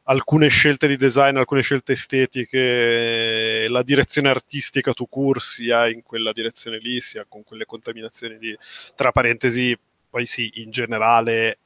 alcune 0.05 0.49
scelte 0.49 0.89
di 0.89 0.97
design, 0.97 1.37
alcune 1.37 1.63
scelte 1.63 1.93
estetiche, 1.93 3.67
la 3.69 3.83
direzione 3.83 4.31
artistica 4.31 4.93
tu 4.93 5.09
court 5.09 5.41
sia 5.41 5.89
in 5.89 6.03
quella 6.03 6.33
direzione 6.33 6.79
lì, 6.79 7.01
sia 7.01 7.25
con 7.29 7.45
quelle 7.45 7.67
contaminazioni 7.67 8.37
lì, 8.39 8.57
tra 8.97 9.13
parentesi, 9.13 9.79
poi 10.09 10.27
sì, 10.27 10.51
in 10.55 10.71
generale 10.71 11.59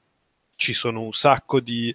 ci 0.56 0.72
sono 0.74 1.00
un 1.00 1.12
sacco 1.12 1.60
di, 1.60 1.94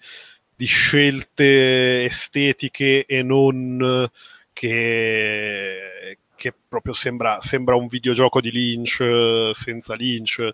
di 0.59 0.65
scelte 0.65 2.03
estetiche 2.03 3.05
e 3.05 3.23
non 3.23 4.11
che, 4.51 6.17
che 6.35 6.53
proprio 6.67 6.91
sembra, 6.91 7.39
sembra, 7.39 7.75
un 7.77 7.87
videogioco 7.87 8.41
di 8.41 8.51
Lynch 8.51 9.51
senza 9.53 9.95
Lynch, 9.95 10.49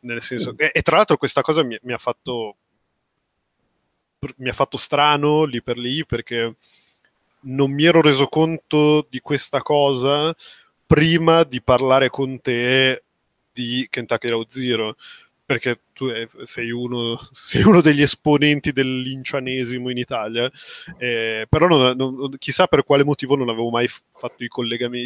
nel 0.00 0.22
senso 0.22 0.54
che, 0.54 0.70
e 0.72 0.80
tra 0.80 0.96
l'altro 0.96 1.18
questa 1.18 1.42
cosa 1.42 1.62
mi, 1.62 1.78
mi 1.82 1.92
ha 1.92 1.98
fatto 1.98 2.56
mi 4.36 4.48
ha 4.48 4.54
fatto 4.54 4.78
strano 4.78 5.44
lì 5.44 5.62
per 5.62 5.76
lì 5.76 6.06
perché 6.06 6.54
non 7.40 7.70
mi 7.70 7.84
ero 7.84 8.00
reso 8.00 8.28
conto 8.28 9.06
di 9.10 9.20
questa 9.20 9.60
cosa 9.60 10.34
prima 10.86 11.42
di 11.44 11.60
parlare 11.60 12.08
con 12.08 12.40
te 12.40 13.02
di 13.52 13.86
Kentucky 13.90 14.28
Road 14.28 14.48
Zero 14.48 14.96
perché 15.50 15.80
tu 15.92 16.06
sei 16.44 16.70
uno, 16.70 17.18
sei 17.32 17.64
uno 17.64 17.80
degli 17.80 18.02
esponenti 18.02 18.70
del 18.70 19.00
lincianesimo 19.00 19.90
in 19.90 19.96
Italia, 19.96 20.48
eh, 20.96 21.44
però 21.48 21.66
non, 21.66 21.96
non, 21.96 22.36
chissà 22.38 22.68
per 22.68 22.84
quale 22.84 23.02
motivo 23.02 23.34
non 23.34 23.48
avevo 23.48 23.68
mai 23.70 23.88
fatto 23.88 24.44
i, 24.44 24.48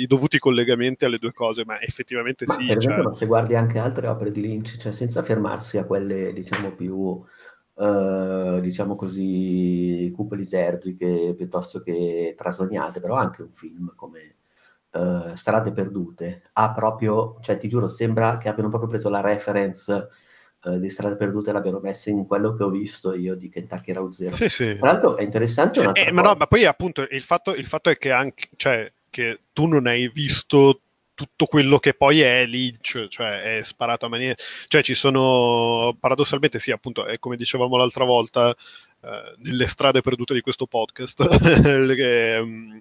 i 0.02 0.06
dovuti 0.06 0.38
collegamenti 0.38 1.06
alle 1.06 1.16
due 1.16 1.32
cose, 1.32 1.64
ma 1.64 1.80
effettivamente 1.80 2.44
ma 2.46 2.52
sì. 2.52 2.66
Per 2.66 2.76
esempio, 2.76 3.04
cioè... 3.04 3.14
se 3.14 3.26
guardi 3.26 3.54
anche 3.54 3.78
altre 3.78 4.06
opere 4.06 4.32
di 4.32 4.42
Lynch, 4.42 4.76
cioè 4.76 4.92
senza 4.92 5.22
fermarsi 5.22 5.78
a 5.78 5.84
quelle 5.84 6.32
diciamo 6.32 6.72
più 6.72 7.22
Uh, 7.76 8.60
diciamo 8.60 8.94
così, 8.94 10.08
cupe 10.14 10.36
lisergiche 10.36 11.34
piuttosto 11.36 11.80
che 11.80 12.36
trasognate, 12.38 13.00
però 13.00 13.16
anche 13.16 13.42
un 13.42 13.50
film 13.52 13.92
come 13.96 14.36
uh, 14.92 15.34
Strade 15.34 15.72
Perdute 15.72 16.50
ha 16.52 16.72
proprio, 16.72 17.36
cioè 17.40 17.58
ti 17.58 17.66
giuro, 17.66 17.88
sembra 17.88 18.38
che 18.38 18.48
abbiano 18.48 18.68
proprio 18.68 18.88
preso 18.88 19.08
la 19.08 19.20
reference 19.20 20.08
uh, 20.64 20.78
di 20.78 20.88
Strade 20.88 21.16
Perdute 21.16 21.52
l'abbiano 21.52 21.80
messa 21.80 22.11
in 22.11 22.26
quello 22.26 22.54
che 22.54 22.64
ho 22.64 22.71
visto 22.71 23.14
io 23.14 23.35
di 23.35 23.49
Kentucky 23.49 23.92
Route 23.92 24.14
Zero. 24.14 24.35
Sì, 24.35 24.49
sì. 24.49 24.76
Tra 24.76 24.92
l'altro 24.92 25.16
è 25.16 25.23
interessante 25.23 25.92
eh, 25.94 26.12
ma 26.12 26.23
no, 26.23 26.35
ma 26.35 26.47
poi 26.47 26.64
appunto 26.64 27.06
il 27.11 27.23
fatto, 27.23 27.54
il 27.54 27.66
fatto 27.66 27.90
è 27.90 27.99
che 27.99 28.11
anche, 28.11 28.49
cioè, 28.56 28.90
che 29.11 29.40
tu 29.52 29.66
non 29.66 29.87
hai 29.87 30.09
visto 30.12 30.80
tutto 31.14 31.47
quello 31.47 31.78
che 31.78 31.94
poi 31.94 32.21
è 32.21 32.44
Lynch, 32.44 33.06
cioè 33.09 33.59
è 33.59 33.62
sparato 33.62 34.06
a 34.06 34.09
maniera... 34.09 34.35
Cioè 34.66 34.83
ci 34.83 34.94
sono, 34.94 35.97
paradossalmente 35.99 36.59
sì, 36.59 36.73
appunto, 36.73 37.04
è 37.06 37.18
come 37.18 37.37
dicevamo 37.37 37.76
l'altra 37.76 38.04
volta, 38.04 38.50
eh, 38.50 39.35
nelle 39.38 39.68
strade 39.68 40.00
perdute 40.00 40.35
di 40.35 40.40
questo 40.40 40.66
podcast, 40.66 41.26
che, 41.94 42.38
um, 42.40 42.80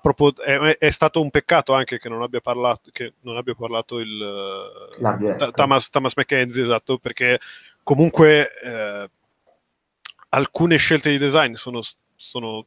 propos- 0.00 0.40
è, 0.40 0.58
è, 0.78 0.90
stato 0.90 1.20
un 1.20 1.30
peccato 1.30 1.74
anche 1.74 1.98
che 1.98 2.08
non 2.08 2.22
abbia 2.22 2.40
parlato, 2.40 2.90
che 2.92 3.14
non 3.20 3.36
abbia 3.36 3.54
parlato 3.54 3.98
il 3.98 4.88
uh, 4.98 5.50
Thomas, 5.50 5.90
Thomas 5.90 6.16
McKenzie, 6.16 6.62
esatto, 6.62 6.98
perché 6.98 7.38
comunque 7.82 8.48
eh, 8.62 9.10
alcune 10.30 10.76
scelte 10.76 11.10
di 11.10 11.18
design 11.18 11.54
sono, 11.54 11.80
sono 12.14 12.66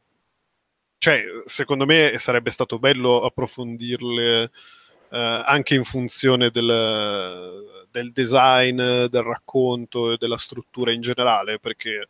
cioè, 0.98 1.22
secondo 1.44 1.84
me 1.86 2.14
sarebbe 2.16 2.50
stato 2.50 2.78
bello 2.78 3.22
approfondirle 3.22 4.50
eh, 5.10 5.42
anche 5.44 5.74
in 5.74 5.84
funzione 5.84 6.50
del, 6.50 7.86
del, 7.90 8.12
design, 8.12 8.76
del 8.76 9.22
racconto 9.22 10.12
e 10.12 10.16
della 10.18 10.38
struttura 10.38 10.92
in 10.92 11.00
generale, 11.00 11.58
perché 11.58 12.06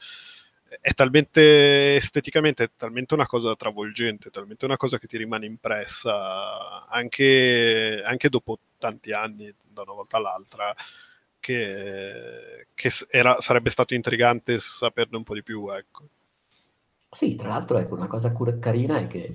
è 0.81 0.93
talmente 0.93 1.97
esteticamente 1.97 2.65
è 2.65 2.71
talmente 2.77 3.15
una 3.15 3.27
cosa 3.27 3.55
travolgente, 3.57 4.31
talmente 4.31 4.65
una 4.65 4.77
cosa 4.77 4.99
che 4.99 5.07
ti 5.07 5.17
rimane 5.17 5.47
impressa 5.47 6.87
anche, 6.87 8.03
anche 8.05 8.29
dopo 8.29 8.59
tanti 8.79 9.13
anni, 9.13 9.53
da 9.63 9.83
una 9.83 9.93
volta 9.93 10.17
all'altra, 10.17 10.75
che, 11.39 12.67
che 12.75 12.91
era, 13.11 13.41
sarebbe 13.41 13.71
stato 13.71 13.95
intrigante 13.95 14.59
saperne 14.59 15.17
un 15.17 15.23
po' 15.25 15.35
di 15.35 15.43
più. 15.43 15.69
Ecco. 15.71 16.09
Sì, 17.11 17.35
tra 17.37 17.49
l'altro 17.49 17.79
ecco, 17.79 17.95
una 17.95 18.09
cosa 18.09 18.33
cur- 18.33 18.59
carina 18.59 18.99
è 18.99 19.07
che, 19.07 19.33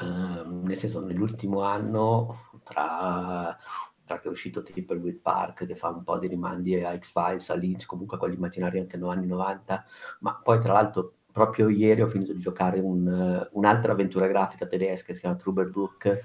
ehm, 0.00 0.62
nel 0.64 0.76
senso, 0.76 1.04
nell'ultimo 1.04 1.62
anno, 1.62 2.50
tra, 2.62 3.58
tra 4.06 4.20
che 4.20 4.28
è 4.28 4.30
uscito 4.30 4.62
Tipperwood 4.62 5.16
Park, 5.16 5.66
che 5.66 5.76
fa 5.76 5.88
un 5.88 6.02
po' 6.02 6.18
di 6.18 6.28
rimandi 6.28 6.82
a 6.82 6.96
X-Files, 6.96 7.50
a 7.50 7.54
Lynch, 7.54 7.86
comunque 7.86 8.18
gli 8.30 8.34
immaginari 8.34 8.78
anche 8.78 8.96
negli 8.96 9.08
anni 9.08 9.26
90, 9.26 9.84
ma 10.20 10.40
poi 10.42 10.60
tra 10.60 10.72
l'altro 10.72 11.12
proprio 11.32 11.68
ieri 11.68 12.00
ho 12.00 12.06
finito 12.06 12.32
di 12.32 12.40
giocare 12.40 12.78
un, 12.78 13.46
un'altra 13.52 13.92
avventura 13.92 14.26
grafica 14.26 14.66
tedesca 14.66 15.08
che 15.08 15.14
si 15.14 15.20
chiama 15.20 15.36
Truberbrook, 15.36 16.20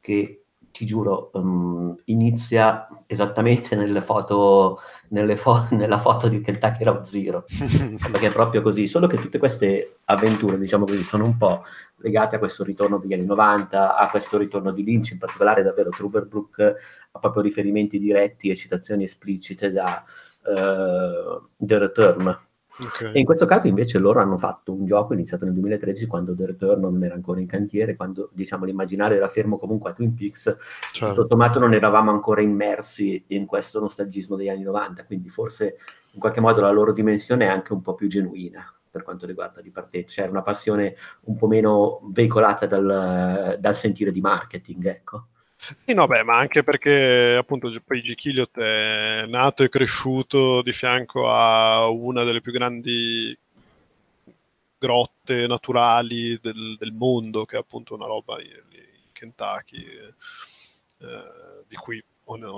che 0.00 0.44
ti 0.70 0.86
giuro, 0.86 1.30
um, 1.34 1.96
inizia 2.06 2.88
esattamente 3.06 3.76
nelle 3.76 4.00
foto, 4.00 4.80
nelle 5.08 5.36
fo- 5.36 5.66
nella 5.72 5.98
foto 5.98 6.28
di 6.28 6.40
Kentucky 6.40 6.84
Route 6.84 7.04
Zero, 7.04 7.44
perché 8.10 8.28
è 8.28 8.32
proprio 8.32 8.62
così, 8.62 8.86
solo 8.86 9.06
che 9.06 9.16
tutte 9.18 9.38
queste 9.38 9.98
avventure, 10.04 10.58
diciamo 10.58 10.84
così, 10.84 11.02
sono 11.02 11.24
un 11.24 11.36
po' 11.36 11.64
legate 11.96 12.36
a 12.36 12.38
questo 12.38 12.64
ritorno 12.64 12.98
degli 12.98 13.12
anni 13.12 13.26
90, 13.26 13.96
a 13.96 14.08
questo 14.10 14.38
ritorno 14.38 14.72
di 14.72 14.84
Lynch, 14.84 15.10
in 15.12 15.18
particolare 15.18 15.62
davvero 15.62 15.90
Truberbrook 15.90 16.76
ha 17.12 17.18
proprio 17.18 17.42
riferimenti 17.42 17.98
diretti 17.98 18.48
e 18.48 18.56
citazioni 18.56 19.04
esplicite 19.04 19.72
da 19.72 20.02
uh, 20.44 21.48
The 21.56 21.78
Return, 21.78 22.38
Okay. 22.80 23.12
E 23.12 23.18
in 23.18 23.24
questo 23.24 23.46
caso 23.46 23.66
invece 23.66 23.98
loro 23.98 24.20
hanno 24.20 24.38
fatto 24.38 24.72
un 24.72 24.86
gioco 24.86 25.12
iniziato 25.12 25.44
nel 25.44 25.54
2013 25.54 26.06
quando 26.06 26.34
The 26.34 26.46
Return 26.46 26.80
non 26.80 27.02
era 27.04 27.14
ancora 27.14 27.40
in 27.40 27.46
cantiere, 27.46 27.96
quando 27.96 28.30
diciamo 28.32 28.64
l'immaginario 28.64 29.16
era 29.16 29.28
fermo 29.28 29.58
comunque 29.58 29.90
a 29.90 29.92
Twin 29.92 30.14
Peaks, 30.14 30.56
certo. 30.92 31.14
tutto 31.14 31.28
sommato 31.28 31.58
non 31.58 31.74
eravamo 31.74 32.10
ancora 32.10 32.40
immersi 32.40 33.22
in 33.28 33.46
questo 33.46 33.80
nostalgismo 33.80 34.36
degli 34.36 34.48
anni 34.48 34.62
90, 34.62 35.04
quindi 35.04 35.28
forse 35.28 35.76
in 36.12 36.20
qualche 36.20 36.40
modo 36.40 36.60
la 36.60 36.70
loro 36.70 36.92
dimensione 36.92 37.46
è 37.46 37.48
anche 37.48 37.72
un 37.72 37.82
po' 37.82 37.94
più 37.94 38.08
genuina 38.08 38.64
per 38.90 39.02
quanto 39.02 39.26
riguarda 39.26 39.60
di 39.60 39.70
partenza, 39.70 40.14
cioè 40.14 40.30
una 40.30 40.42
passione 40.42 40.96
un 41.22 41.36
po' 41.36 41.46
meno 41.46 42.00
veicolata 42.10 42.66
dal, 42.66 43.56
dal 43.60 43.74
sentire 43.74 44.10
di 44.10 44.20
marketing, 44.20 44.86
ecco. 44.86 45.26
Sì, 45.84 45.92
no, 45.92 46.06
beh, 46.06 46.22
ma 46.24 46.38
anche 46.38 46.62
perché 46.62 47.36
appunto 47.38 47.70
poi 47.84 48.00
G. 48.00 48.14
Killiot 48.14 48.58
è 48.58 49.24
nato 49.26 49.62
e 49.62 49.68
cresciuto 49.68 50.62
di 50.62 50.72
fianco 50.72 51.28
a 51.28 51.86
una 51.88 52.24
delle 52.24 52.40
più 52.40 52.50
grandi 52.50 53.36
grotte 54.78 55.46
naturali 55.46 56.38
del, 56.40 56.76
del 56.78 56.92
mondo, 56.92 57.44
che 57.44 57.56
è 57.56 57.58
appunto 57.58 57.94
una 57.94 58.06
roba 58.06 58.40
in, 58.40 58.48
Kentucky, 59.12 59.84
eh, 59.84 61.64
di 61.68 61.76
cui 61.76 62.02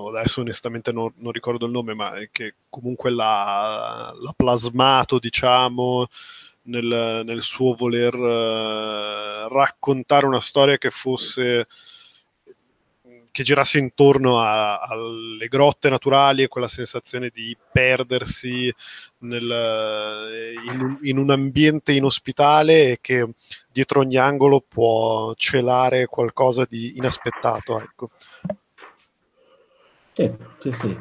adesso 0.08 0.42
onestamente 0.42 0.92
non, 0.92 1.12
non, 1.16 1.32
ricordo 1.32 1.66
il 1.66 1.72
nome, 1.72 1.94
ma 1.94 2.12
che 2.30 2.54
comunque 2.68 3.10
l'ha, 3.10 4.12
l'ha 4.14 4.32
plasmato, 4.36 5.18
diciamo, 5.18 6.06
nel, 6.64 7.22
nel 7.24 7.42
suo 7.42 7.74
voler 7.74 8.14
uh, 8.14 9.48
raccontare 9.48 10.26
una 10.26 10.40
storia 10.40 10.78
che 10.78 10.90
fosse 10.90 11.66
che 13.32 13.42
girasse 13.42 13.78
intorno 13.78 14.38
a, 14.38 14.78
alle 14.78 15.48
grotte 15.48 15.88
naturali 15.88 16.42
e 16.42 16.48
quella 16.48 16.68
sensazione 16.68 17.30
di 17.32 17.56
perdersi 17.72 18.72
nel, 19.20 20.52
in, 20.70 20.98
in, 21.02 21.16
un, 21.16 21.30
ambiente 21.30 21.92
inospitale 21.92 22.90
e 22.90 22.98
che 23.00 23.26
dietro 23.72 24.00
ogni 24.00 24.16
angolo 24.16 24.60
può 24.60 25.32
celare 25.34 26.06
qualcosa 26.06 26.66
di 26.68 26.96
inaspettato. 26.96 27.80
Ecco. 27.80 28.10
Sì, 30.14 30.30
sì, 30.58 30.72
sì. 30.72 30.98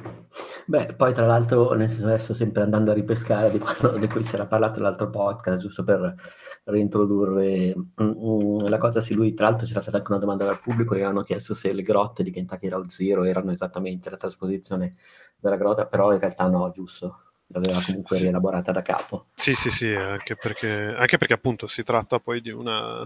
Beh, 0.65 0.94
poi 0.96 1.13
tra 1.13 1.25
l'altro, 1.25 1.74
nel 1.74 1.89
senso 1.89 2.06
adesso 2.06 2.34
sempre 2.34 2.63
andando 2.63 2.91
a 2.91 2.94
ripescare 2.94 3.51
di 3.51 3.60
quello 3.60 3.98
di 3.98 4.08
cui 4.08 4.24
si 4.24 4.36
era 4.36 4.46
parlato 4.46 4.80
nell'altro 4.80 5.10
podcast, 5.10 5.60
giusto 5.60 5.84
per 5.84 6.15
reintrodurre 6.63 7.75
mm, 7.75 8.68
la 8.68 8.77
cosa, 8.77 9.01
sì, 9.01 9.13
lui 9.13 9.34
tra 9.34 9.50
l'altro 9.50 9.65
c'era 9.65 9.82
stata 9.82 9.98
anche 9.98 10.12
una 10.12 10.22
domanda 10.22 10.46
dal 10.46 10.62
pubblico, 10.62 10.94
gli 10.94 11.00
avevano 11.00 11.24
chiesto 11.24 11.53
se 11.53 11.74
le 11.74 11.82
grotte 11.82 12.24
di 12.24 12.32
Kentucky 12.32 12.70
Route 12.70 12.89
Zero 12.89 13.24
erano 13.24 13.51
esattamente 13.51 14.10
la 14.10 14.18
trasposizione 14.18 14.96
della 15.38 15.58
grotta, 15.58 15.88
però 15.88 16.13
in 16.13 16.20
realtà 16.20 16.48
no, 16.48 16.72
giusto, 16.74 17.20
l'aveva 17.48 17.82
comunque 17.86 18.15
sì. 18.15 18.24
rielaborata 18.24 18.72
da 18.72 18.82
capo. 18.82 19.25
Sì, 19.34 19.53
sì, 19.56 19.70
sì, 19.72 19.88
anche 19.94 20.38
perché, 20.38 20.70
anche 20.70 21.18
perché 21.18 21.34
appunto 21.34 21.68
si 21.68 21.84
tratta 21.84 22.20
poi 22.20 22.39
di 22.39 22.51
una, 22.51 23.06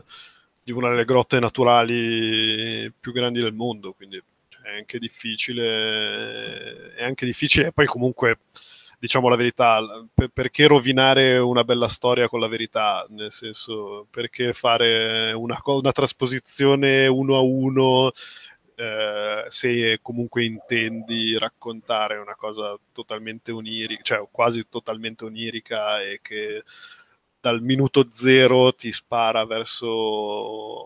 di 0.62 0.72
una 0.72 0.90
delle 0.90 1.06
grotte 1.06 1.40
naturali 1.40 2.94
più 3.00 3.12
grandi 3.12 3.42
del 3.42 3.54
mondo, 3.54 3.94
quindi 3.94 4.22
è 4.66 4.78
anche 4.78 5.00
difficile, 5.00 6.94
è 6.96 7.04
anche 7.04 7.26
difficile, 7.26 7.68
e 7.68 7.72
poi 7.72 7.86
comunque 7.86 8.40
diciamo 8.98 9.30
la 9.30 9.36
verità, 9.36 9.80
per, 10.14 10.30
perché 10.30 10.68
rovinare 10.68 11.38
una 11.38 11.64
bella 11.64 11.88
storia 11.88 12.28
con 12.28 12.40
la 12.40 12.48
verità? 12.48 13.06
Nel 13.10 13.32
senso, 13.32 14.08
perché 14.10 14.54
fare 14.54 15.32
una, 15.34 15.60
una 15.64 15.92
trasposizione 15.92 17.08
uno 17.08 17.36
a 17.36 17.42
uno 17.42 18.12
eh, 18.76 19.46
se 19.48 20.00
comunque 20.02 20.44
intendi 20.44 21.38
raccontare 21.38 22.18
una 22.18 22.36
cosa 22.36 22.78
totalmente 22.92 23.52
onirica, 23.52 24.02
cioè 24.04 24.28
quasi 24.32 24.68
totalmente 24.70 25.26
onirica 25.26 26.02
e 26.02 26.20
che 26.22 26.64
dal 27.40 27.62
minuto 27.62 28.10
zero 28.12 28.74
ti 28.74 28.92
spara 28.92 29.46
verso 29.46 29.88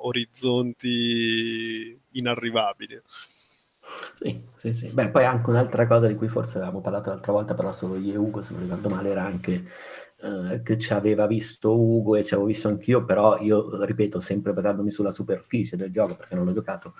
orizzonti 0.06 1.98
inarrivabili. 2.12 3.02
Sì, 4.15 4.43
sì, 4.58 4.74
sì. 4.74 4.93
Beh, 4.93 5.10
poi 5.10 5.25
anche 5.25 5.50
un'altra 5.50 5.88
cosa 5.88 6.08
di 6.08 6.15
cui 6.15 6.27
forse 6.27 6.58
avevamo 6.58 6.81
parlato 6.81 7.10
l'altra 7.10 7.31
volta, 7.31 7.53
però 7.53 7.72
solo 7.72 7.96
io 7.96 8.13
e 8.13 8.17
Ugo, 8.17 8.41
se 8.41 8.53
non 8.53 8.63
ricordo 8.63 8.89
male, 8.89 9.10
era 9.10 9.24
anche 9.24 9.65
eh, 10.22 10.62
che 10.62 10.77
ci 10.77 10.93
aveva 10.93 11.27
visto 11.27 11.79
Ugo 11.79 12.15
e 12.15 12.24
ci 12.24 12.34
avevo 12.34 12.50
visto 12.50 12.67
anch'io, 12.67 13.05
però 13.05 13.39
io, 13.39 13.84
ripeto, 13.84 14.19
sempre 14.19 14.53
basandomi 14.53 14.91
sulla 14.91 15.12
superficie 15.12 15.77
del 15.77 15.91
gioco, 15.91 16.15
perché 16.15 16.36
non 16.36 16.46
l'ho 16.46 16.53
giocato, 16.53 16.93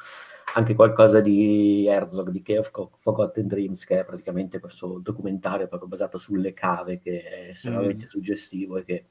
anche 0.56 0.74
qualcosa 0.74 1.20
di 1.20 1.86
Herzog, 1.88 2.30
di 2.30 2.42
Chaos 2.42 2.70
of 2.72 2.90
Forgotten 3.00 3.48
Dreams, 3.48 3.86
che 3.86 4.00
è 4.00 4.06
praticamente 4.06 4.60
questo 4.60 5.00
documentario 5.02 5.68
proprio 5.68 5.90
basato 5.90 6.18
sulle 6.18 6.54
cave, 6.54 7.00
che 7.00 7.22
è 7.22 7.50
estremamente 7.50 8.06
mm. 8.06 8.08
suggestivo 8.08 8.78
e 8.78 8.84
che 8.84 9.06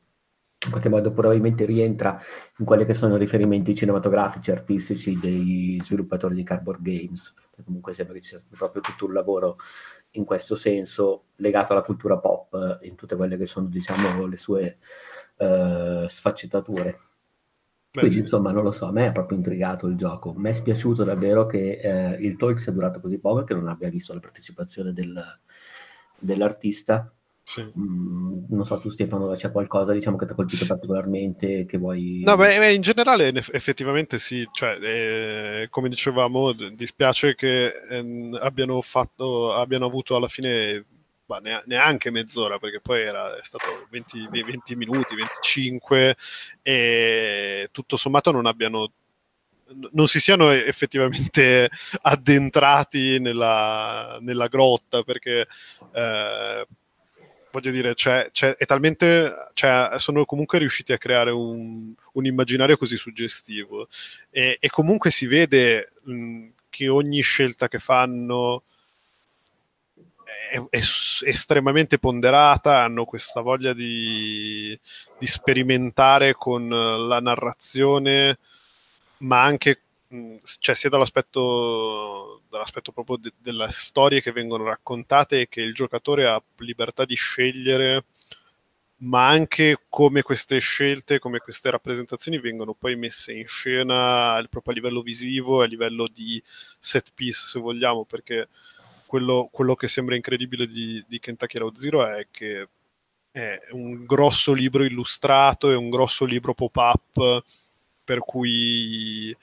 in 0.65 0.71
qualche 0.71 0.89
modo 0.89 1.13
probabilmente 1.13 1.65
rientra 1.65 2.21
in 2.59 2.65
quelli 2.65 2.85
che 2.85 2.95
sono 2.95 3.15
i 3.15 3.19
riferimenti 3.19 3.77
cinematografici, 3.77 4.51
artistici 4.51 5.17
dei 5.17 5.79
sviluppatori 5.81 6.35
di 6.35 6.43
Cardboard 6.43 6.83
Games. 6.83 7.33
Comunque 7.65 7.93
sembra 7.93 8.15
che 8.15 8.21
ci 8.21 8.31
sia 8.31 8.39
stato 8.39 8.57
proprio 8.57 8.83
tutto 8.83 9.07
un 9.07 9.13
lavoro 9.13 9.57
in 10.13 10.25
questo 10.25 10.55
senso 10.55 11.27
legato 11.37 11.73
alla 11.73 11.83
cultura 11.83 12.19
pop 12.19 12.79
in 12.83 12.95
tutte 12.95 13.17
quelle 13.17 13.37
che 13.37 13.47
sono 13.47 13.67
diciamo 13.67 14.27
le 14.27 14.37
sue 14.37 14.79
uh, 15.39 16.07
sfaccettature. 16.09 17.01
Beh, 17.91 18.01
Quindi 18.01 18.17
sì. 18.17 18.23
insomma 18.23 18.53
non 18.53 18.65
lo 18.65 18.71
so, 18.71 18.87
a 18.87 18.93
me 18.93 19.07
è 19.07 19.13
proprio 19.13 19.39
intrigato 19.39 19.87
il 19.87 19.97
gioco. 19.97 20.35
Mi 20.35 20.51
è 20.51 20.53
spiaciuto 20.53 21.05
davvero 21.05 21.47
che 21.47 21.81
eh, 21.83 22.17
il 22.21 22.37
talk 22.37 22.61
sia 22.61 22.73
durato 22.73 23.01
così 23.01 23.19
poco 23.19 23.41
e 23.41 23.45
che 23.45 23.55
non 23.55 23.69
abbia 23.69 23.89
visto 23.89 24.13
la 24.13 24.21
partecipazione 24.21 24.93
del, 24.93 25.21
dell'artista 26.19 27.13
sì. 27.49 27.63
Mm, 27.79 28.45
non 28.51 28.67
so 28.67 28.79
tu 28.79 28.91
Stefano, 28.91 29.35
c'è 29.35 29.51
qualcosa 29.51 29.95
diciamo, 29.95 30.19
che 30.19 30.27
ti 30.27 30.33
ha 30.33 30.35
colpito 30.35 30.67
particolarmente 30.67 31.65
che 31.65 31.79
vuoi... 31.79 32.21
No, 32.23 32.37
beh, 32.37 32.75
in 32.75 32.83
generale 32.83 33.33
effettivamente 33.33 34.19
sì, 34.19 34.47
cioè, 34.53 34.77
eh, 34.83 35.69
come 35.71 35.89
dicevamo, 35.89 36.53
dispiace 36.53 37.35
che 37.35 37.73
eh, 37.89 38.31
abbiano, 38.39 38.83
fatto, 38.83 39.55
abbiano 39.55 39.87
avuto 39.87 40.15
alla 40.15 40.29
fine 40.29 40.85
bah, 41.25 41.41
neanche 41.65 42.11
mezz'ora, 42.11 42.59
perché 42.59 42.83
poi 42.83 43.01
era, 43.01 43.35
è 43.35 43.43
stato 43.43 43.87
20, 43.89 44.29
20 44.31 44.77
minuti, 44.77 45.17
25, 45.17 46.17
e 46.61 47.69
tutto 47.73 47.97
sommato 47.97 48.31
non 48.31 48.45
abbiano 48.45 48.93
non 49.93 50.09
si 50.09 50.21
siano 50.21 50.51
effettivamente 50.51 51.69
addentrati 52.03 53.19
nella, 53.21 54.19
nella 54.21 54.47
grotta 54.49 55.03
perché 55.03 55.47
eh, 55.93 56.67
voglio 57.51 57.71
dire, 57.71 57.95
cioè, 57.95 58.29
cioè, 58.33 58.55
è 58.57 58.65
talmente, 58.67 59.51
cioè, 59.55 59.93
sono 59.97 60.25
comunque 60.25 60.59
riusciti 60.59 60.93
a 60.93 60.99
creare 60.99 61.31
un, 61.31 61.93
un 62.13 62.27
immaginario 62.27 62.77
così 62.77 62.97
suggestivo. 62.97 63.89
E, 64.31 64.57
e 64.61 64.69
comunque 64.69 65.11
si 65.11 65.27
vede 65.27 65.93
mh, 66.03 66.47
che 66.69 66.89
ogni 66.89 67.21
scelta 67.21 67.69
che 67.69 67.79
fanno 67.79 68.63
è, 70.51 70.63
è, 70.71 70.81
estremamente 71.25 71.99
ponderata, 71.99 72.83
hanno 72.83 73.05
questa 73.05 73.41
voglia 73.41 73.73
di, 73.73 74.79
di 75.19 75.27
sperimentare 75.27 76.35
con 76.35 76.69
la 76.69 77.21
narrazione, 77.21 78.39
ma 79.19 79.43
anche 79.43 79.81
cioè 80.61 80.75
sia 80.75 80.89
dall'aspetto, 80.89 82.28
dall'aspetto 82.49 82.93
proprio 82.93 83.17
de- 83.17 83.33
delle 83.39 83.69
storie 83.71 84.21
che 84.21 84.33
vengono 84.33 84.65
raccontate 84.65 85.43
e 85.43 85.49
che 85.49 85.61
il 85.61 85.75
giocatore 85.75 86.27
ha 86.27 86.43
libertà 86.59 87.05
di 87.05 87.15
scegliere, 87.15 88.05
ma 88.99 89.29
anche 89.29 89.85
come 89.89 90.23
queste 90.23 90.59
scelte, 90.59 91.19
come 91.19 91.39
queste 91.39 91.71
rappresentazioni 91.71 92.39
vengono 92.39 92.75
poi 92.75 92.97
messe 92.97 93.33
in 93.33 93.47
scena 93.47 94.45
proprio 94.51 94.73
a 94.73 94.77
livello 94.77 95.03
visivo, 95.03 95.63
a 95.63 95.67
livello 95.67 96.09
di 96.09 96.43
set 96.79 97.13
piece, 97.15 97.41
se 97.47 97.61
vogliamo, 97.61 98.05
perché 98.05 98.49
quello, 99.07 99.49
quello 99.51 99.75
che 99.75 99.89
sembra 99.89 100.17
incredibile 100.17 100.67
di, 100.67 101.03
di 101.07 101.19
Kentucky 101.19 101.59
Road 101.59 101.77
Zero 101.77 102.05
è 102.05 102.27
che 102.31 102.69
è 103.31 103.59
un 103.71 104.05
grosso 104.05 104.53
libro 104.53 104.85
illustrato, 104.85 105.71
è 105.71 105.77
un 105.77 105.91
grosso 105.91 106.25
libro 106.25 106.55
pop-up, 106.55 107.43
per 108.05 108.21
cui 108.21 109.37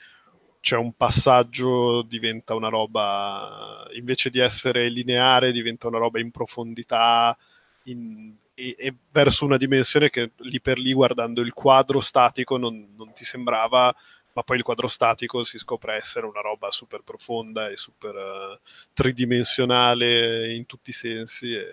c'è 0.65 0.77
un 0.77 0.93
passaggio, 0.93 2.01
diventa 2.01 2.55
una 2.55 2.69
roba, 2.69 3.87
invece 3.93 4.31
di 4.31 4.39
essere 4.39 4.89
lineare, 4.89 5.51
diventa 5.51 5.87
una 5.87 5.99
roba 5.99 6.19
in 6.19 6.31
profondità 6.31 7.37
in, 7.83 8.33
e, 8.55 8.73
e, 8.75 8.95
verso 9.11 9.45
una 9.45 9.57
dimensione 9.57 10.09
che 10.09 10.31
lì 10.37 10.59
per 10.59 10.79
lì, 10.79 10.91
guardando 10.91 11.41
il 11.41 11.53
quadro 11.53 11.99
statico, 11.99 12.57
non, 12.57 12.95
non, 12.97 13.13
ti 13.13 13.23
sembrava, 13.23 13.95
ma 14.33 14.41
poi 14.41 14.57
il 14.57 14.63
quadro 14.63 14.87
statico 14.87 15.43
si 15.43 15.59
scopre 15.59 15.97
essere 15.97 16.25
una 16.25 16.41
roba 16.41 16.71
super 16.71 17.01
profonda 17.03 17.69
e 17.69 17.77
super 17.77 18.15
uh, 18.15 18.59
tridimensionale 18.91 20.51
in 20.51 20.65
tutti 20.65 20.89
i 20.89 20.93
sensi 20.93 21.53
e, 21.53 21.67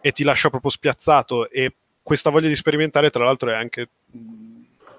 e, 0.00 0.10
ti 0.10 0.24
lascia 0.24 0.50
proprio 0.50 0.72
spiazzato. 0.72 1.48
E 1.48 1.72
questa 2.02 2.30
voglia 2.30 2.48
di 2.48 2.56
sperimentare, 2.56 3.10
tra 3.10 3.22
l'altro, 3.24 3.52
è 3.52 3.54
anche. 3.54 3.88
Mh, 4.06 4.53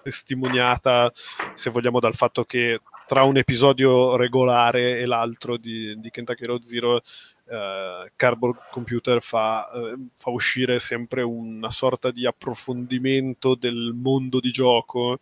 testimoniata, 0.06 1.12
se 1.56 1.72
vogliamo, 1.72 2.00
dal 2.00 2.13
fatto 2.13 2.46
che 2.46 2.80
tra 3.08 3.24
un 3.24 3.38
episodio 3.38 4.15
regolare 4.15 5.00
e 5.00 5.06
l'altro 5.08 5.58
di, 5.58 6.00
di 6.00 6.12
Kentucky 6.12 6.46
Road 6.46 6.62
Zero, 6.62 7.02
eh, 7.48 8.12
Cardboard 8.15 8.58
Computer 8.70 9.22
fa, 9.22 9.68
eh, 9.72 9.96
fa, 10.15 10.30
uscire 10.30 10.80
sempre 10.80 11.24
una 11.24 11.72
sorta 11.72 12.12
di 12.12 12.28
approfondimento 12.28 13.56
del 13.56 13.94
mondo 13.96 14.39
di 14.39 14.52
gioco 14.52 15.20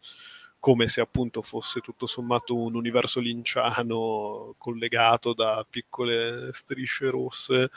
come 0.63 0.87
se 0.87 1.01
appunto 1.01 1.41
fosse 1.41 1.81
tutto 1.81 2.05
sommato 2.05 2.55
un 2.55 2.75
universo 2.75 3.19
linciano 3.19 4.55
collegato 4.57 5.33
da 5.33 5.67
piccole 5.69 6.53
strisce 6.53 7.09
rosse 7.09 7.69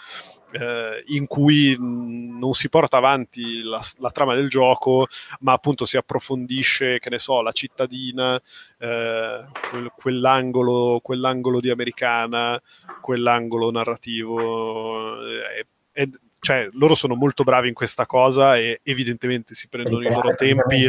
eh, 0.53 1.03
in 1.07 1.27
cui 1.27 1.77
non 1.81 2.53
si 2.53 2.69
porta 2.69 2.99
avanti 2.99 3.65
la, 3.65 3.83
la, 3.97 4.13
trama 4.13 4.37
del 4.37 4.49
gioco 4.49 5.09
ma 5.41 5.51
appunto 5.51 5.85
si 5.85 5.97
approfondisce 5.97 7.01
che 7.01 7.11
ne 7.11 7.19
so 7.19 7.43
la 7.43 7.51
cittadina 7.51 8.41
eh, 8.79 9.45
quel, 9.69 9.93
quell'angolo, 9.97 11.01
quell'angolo 11.03 11.59
di 11.59 11.71
americana 11.71 12.63
quell'angolo 13.01 13.73
narrativo 13.73 15.27
eh, 15.27 15.67
e, 15.91 16.11
cioè, 16.39 16.69
loro 16.75 16.95
sono 16.95 17.17
molto 17.17 17.43
bravi 17.43 17.67
in 17.67 17.75
questa 17.75 18.07
cosa 18.07 18.57
e 18.57 18.79
evidentemente 18.85 19.55
si 19.55 19.67
prendono 19.67 20.07
i 20.07 20.13
loro 20.13 20.37
tempi 20.37 20.87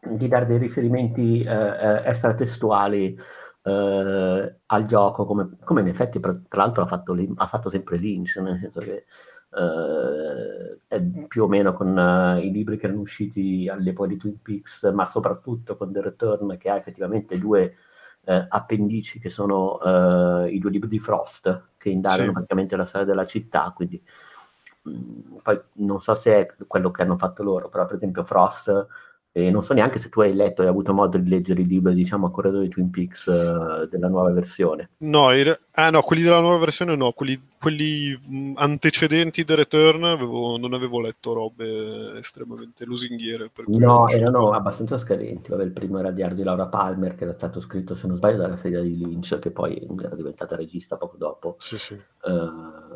di 0.00 0.28
dare 0.28 0.46
dei 0.46 0.58
riferimenti 0.58 1.42
eh, 1.42 1.50
eh, 1.50 2.02
extratestuali 2.04 3.18
eh, 3.62 4.56
al 4.66 4.86
gioco, 4.86 5.26
come, 5.26 5.56
come, 5.62 5.82
in 5.82 5.88
effetti 5.88 6.18
tra 6.20 6.40
l'altro 6.50 6.82
ha 6.82 6.86
fatto, 6.86 7.14
ha 7.36 7.46
fatto, 7.46 7.68
sempre 7.68 7.98
Lynch, 7.98 8.36
nel 8.36 8.58
senso 8.58 8.80
che 8.80 9.04
eh, 9.52 11.26
più 11.28 11.42
o 11.42 11.48
meno 11.48 11.72
con 11.72 11.96
uh, 11.96 12.38
i 12.38 12.50
libri 12.50 12.78
che 12.78 12.86
erano 12.86 13.00
usciti 13.00 13.68
all'epoca 13.68 14.08
di 14.08 14.16
Twin 14.16 14.40
Peaks, 14.40 14.84
ma 14.92 15.04
soprattutto 15.04 15.76
con 15.76 15.92
The 15.92 16.00
Return, 16.00 16.56
che 16.56 16.70
ha 16.70 16.76
effettivamente 16.76 17.38
due 17.38 17.74
eh, 18.24 18.46
appendici 18.48 19.18
che 19.18 19.28
sono 19.30 19.78
i 20.48 20.58
due 20.58 20.70
libri 20.70 20.88
di 20.88 20.98
Frost, 20.98 21.68
che 21.76 21.90
indagano 21.90 22.28
sì. 22.28 22.32
praticamente 22.32 22.76
la 22.76 22.84
storia 22.84 23.06
della 23.06 23.24
città, 23.24 23.72
quindi 23.74 24.02
mh, 24.82 24.90
mm, 24.90 25.36
poi 25.42 25.60
non 25.74 26.00
so 26.00 26.14
se 26.14 26.32
è 26.34 26.54
quello 26.66 26.90
che 26.90 27.02
hanno 27.02 27.16
fatto 27.16 27.42
loro, 27.42 27.68
però 27.68 27.86
per 27.86 27.96
esempio 27.96 28.24
Frost 28.24 28.86
e 29.32 29.50
non 29.50 29.62
so 29.62 29.74
neanche 29.74 29.98
se 29.98 30.08
tu 30.08 30.20
hai 30.20 30.34
letto 30.34 30.62
e 30.62 30.64
hai 30.64 30.70
avuto 30.70 30.92
modo 30.92 31.16
di 31.16 31.28
leggere 31.28 31.60
i 31.60 31.66
libri, 31.66 31.94
diciamo, 31.94 32.26
a 32.26 32.30
corredo 32.30 32.60
di 32.60 32.68
Twin 32.68 32.90
Peaks 32.90 33.26
uh, 33.26 33.86
della 33.88 34.08
nuova 34.08 34.32
versione. 34.32 34.90
No, 34.98 35.30
re- 35.30 35.60
ah, 35.72 35.90
no, 35.90 36.02
quelli 36.02 36.22
della 36.22 36.40
nuova 36.40 36.58
versione 36.58 36.96
no, 36.96 37.12
quelli, 37.12 37.40
quelli 37.60 38.18
mh, 38.20 38.52
antecedenti 38.56 39.44
The 39.44 39.54
Return 39.54 40.02
avevo, 40.04 40.56
non 40.56 40.74
avevo 40.74 41.00
letto 41.00 41.32
robe 41.32 42.18
estremamente 42.18 42.84
lusinghiere. 42.84 43.52
no, 43.66 44.08
erano 44.08 44.50
abbastanza 44.50 44.98
scadenti. 44.98 45.50
Vabbè, 45.50 45.62
il 45.62 45.72
primo 45.72 46.00
era 46.00 46.10
Diario 46.10 46.34
di 46.34 46.42
Laura 46.42 46.66
Palmer, 46.66 47.14
che 47.14 47.22
era 47.22 47.34
stato 47.34 47.60
scritto, 47.60 47.94
se 47.94 48.08
non 48.08 48.16
sbaglio, 48.16 48.38
dalla 48.38 48.56
figlia 48.56 48.80
di 48.80 48.96
Lynch, 48.96 49.38
che 49.38 49.52
poi 49.52 49.86
era 50.02 50.16
diventata 50.16 50.56
regista 50.56 50.96
poco 50.96 51.16
dopo. 51.16 51.54
Sì, 51.58 51.78
sì. 51.78 51.94
Uh, 52.22 52.89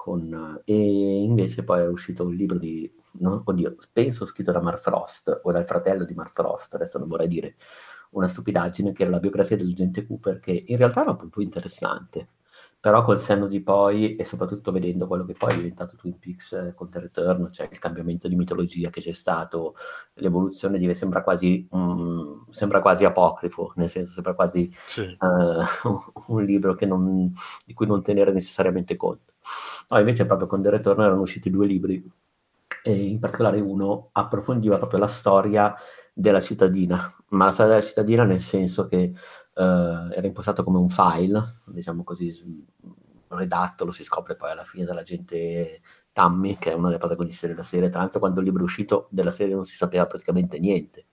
con, 0.00 0.62
e 0.64 0.74
invece 0.74 1.62
poi 1.62 1.82
è 1.82 1.86
uscito 1.86 2.24
un 2.24 2.34
libro 2.34 2.56
di 2.56 2.90
no? 3.18 3.42
oddio, 3.44 3.76
penso 3.92 4.24
scritto 4.24 4.50
da 4.50 4.62
Mark 4.62 4.80
Frost 4.80 5.40
o 5.42 5.52
dal 5.52 5.66
fratello 5.66 6.04
di 6.04 6.14
Mark 6.14 6.32
Frost, 6.32 6.74
adesso 6.74 6.98
non 6.98 7.06
vorrei 7.06 7.28
dire 7.28 7.56
una 8.12 8.26
stupidaggine, 8.26 8.92
che 8.92 9.02
era 9.02 9.10
la 9.10 9.20
biografia 9.20 9.58
dell'agente 9.58 10.06
Cooper, 10.06 10.40
che 10.40 10.64
in 10.66 10.76
realtà 10.78 11.02
era 11.02 11.10
un 11.10 11.28
po' 11.28 11.42
interessante, 11.42 12.28
però 12.80 13.04
col 13.04 13.20
senno 13.20 13.46
di 13.46 13.60
poi 13.60 14.16
e 14.16 14.24
soprattutto 14.24 14.72
vedendo 14.72 15.06
quello 15.06 15.26
che 15.26 15.34
poi 15.34 15.52
è 15.52 15.56
diventato 15.56 15.96
Twin 15.96 16.18
Peaks 16.18 16.52
eh, 16.52 16.72
con 16.74 16.88
The 16.88 17.00
Return, 17.00 17.52
cioè 17.52 17.68
il 17.70 17.78
cambiamento 17.78 18.26
di 18.26 18.36
mitologia 18.36 18.88
che 18.88 19.02
c'è 19.02 19.12
stato, 19.12 19.74
l'evoluzione 20.14 20.78
di, 20.78 20.94
sembra, 20.94 21.22
quasi, 21.22 21.68
um, 21.72 22.46
sembra 22.48 22.80
quasi 22.80 23.04
apocrifo, 23.04 23.74
nel 23.76 23.90
senso 23.90 24.14
sembra 24.14 24.32
quasi 24.32 24.72
Sì. 24.86 25.14
uh, 25.20 26.32
un 26.32 26.42
libro 26.42 26.74
non, 26.86 27.30
di 27.66 27.74
cui 27.74 27.86
non 27.86 28.02
tenere 28.02 28.32
necessariamente 28.32 28.96
conto. 28.96 29.29
No, 29.88 29.98
invece 29.98 30.26
proprio 30.26 30.46
con 30.46 30.62
The 30.62 30.70
Return 30.70 31.00
erano 31.00 31.22
usciti 31.22 31.50
due 31.50 31.66
libri 31.66 32.10
e 32.82 32.92
in 32.92 33.18
particolare 33.18 33.60
uno 33.60 34.10
approfondiva 34.12 34.78
proprio 34.78 35.00
la 35.00 35.08
storia 35.08 35.74
della 36.12 36.40
cittadina, 36.40 37.14
ma 37.28 37.46
la 37.46 37.52
storia 37.52 37.72
della 37.74 37.86
cittadina 37.86 38.24
nel 38.24 38.40
senso 38.40 38.86
che 38.86 39.12
uh, 39.54 39.60
era 39.62 40.26
impostato 40.26 40.62
come 40.62 40.78
un 40.78 40.88
file, 40.88 41.60
diciamo 41.66 42.04
così, 42.04 42.66
redatto, 43.28 43.84
lo 43.84 43.90
si 43.90 44.04
scopre 44.04 44.36
poi 44.36 44.50
alla 44.50 44.64
fine 44.64 44.84
dall'agente 44.84 45.80
Tammy, 46.12 46.56
che 46.58 46.72
è 46.72 46.74
una 46.74 46.88
delle 46.88 46.98
protagoniste 46.98 47.46
della 47.46 47.62
serie, 47.62 47.88
tra 47.88 48.00
l'altro 48.00 48.18
quando 48.18 48.40
il 48.40 48.46
libro 48.46 48.62
è 48.62 48.64
uscito 48.64 49.08
della 49.10 49.30
serie 49.30 49.54
non 49.54 49.64
si 49.64 49.76
sapeva 49.76 50.06
praticamente 50.06 50.58
niente, 50.58 51.06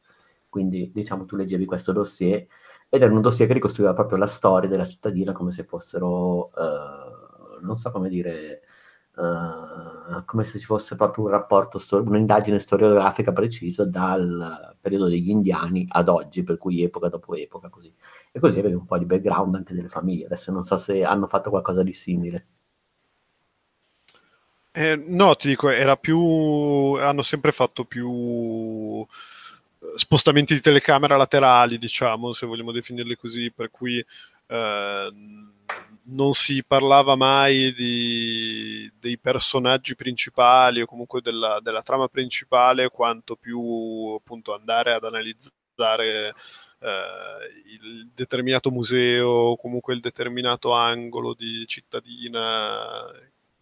quindi 0.49 0.91
diciamo 0.93 1.25
tu 1.25 1.35
leggevi 1.35 1.65
questo 1.65 1.91
dossier 1.91 2.45
ed 2.89 3.01
era 3.01 3.13
un 3.13 3.21
dossier 3.21 3.47
che 3.47 3.53
ricostruiva 3.53 3.93
proprio 3.93 4.17
la 4.17 4.27
storia 4.27 4.69
della 4.69 4.85
cittadina 4.85 5.33
come 5.33 5.51
se 5.51 5.63
fossero, 5.65 6.47
uh, 6.47 7.16
non 7.61 7.77
so 7.77 7.91
come 7.91 8.09
dire, 8.09 8.61
uh, 9.15 10.23
come 10.25 10.43
se 10.43 10.59
ci 10.59 10.65
fosse 10.65 10.95
proprio 10.95 11.25
un 11.25 11.31
rapporto, 11.31 11.77
stor- 11.77 12.07
un'indagine 12.07 12.59
storiografica 12.59 13.31
precisa 13.31 13.85
dal 13.85 14.75
periodo 14.79 15.07
degli 15.07 15.29
indiani 15.29 15.85
ad 15.89 16.09
oggi, 16.09 16.43
per 16.43 16.57
cui 16.57 16.81
epoca 16.83 17.09
dopo 17.09 17.35
epoca, 17.35 17.69
così. 17.69 17.93
E 18.31 18.39
così 18.39 18.59
avevi 18.59 18.75
un 18.75 18.85
po' 18.85 18.97
di 18.97 19.05
background 19.05 19.55
anche 19.55 19.73
delle 19.73 19.89
famiglie. 19.89 20.25
Adesso 20.25 20.51
non 20.51 20.63
so 20.63 20.77
se 20.77 21.03
hanno 21.03 21.27
fatto 21.27 21.49
qualcosa 21.49 21.83
di 21.83 21.93
simile. 21.93 22.47
Eh, 24.71 24.95
no, 24.95 25.35
ti 25.35 25.47
dico, 25.47 25.69
era 25.69 25.97
più. 25.97 26.95
hanno 26.99 27.23
sempre 27.23 27.51
fatto 27.51 27.83
più 27.85 29.05
spostamenti 29.95 30.53
di 30.53 30.59
telecamera 30.59 31.15
laterali, 31.17 31.77
diciamo, 31.77 32.33
se 32.33 32.45
vogliamo 32.45 32.71
definirli 32.71 33.15
così, 33.15 33.51
per 33.51 33.71
cui 33.71 34.03
eh, 34.47 35.09
non 36.09 36.33
si 36.33 36.63
parlava 36.63 37.15
mai 37.15 37.73
di, 37.73 38.91
dei 38.99 39.17
personaggi 39.17 39.95
principali 39.95 40.81
o 40.81 40.85
comunque 40.85 41.21
della, 41.21 41.59
della, 41.61 41.81
trama 41.81 42.07
principale, 42.07 42.89
quanto 42.89 43.35
più 43.35 44.15
appunto 44.17 44.53
andare 44.53 44.93
ad 44.93 45.03
analizzare 45.03 46.33
eh, 46.79 46.93
il 47.81 48.09
determinato 48.13 48.71
museo 48.71 49.27
o 49.27 49.57
comunque 49.57 49.93
il 49.93 49.99
determinato 49.99 50.71
angolo 50.71 51.33
di 51.33 51.65
cittadina 51.67 53.11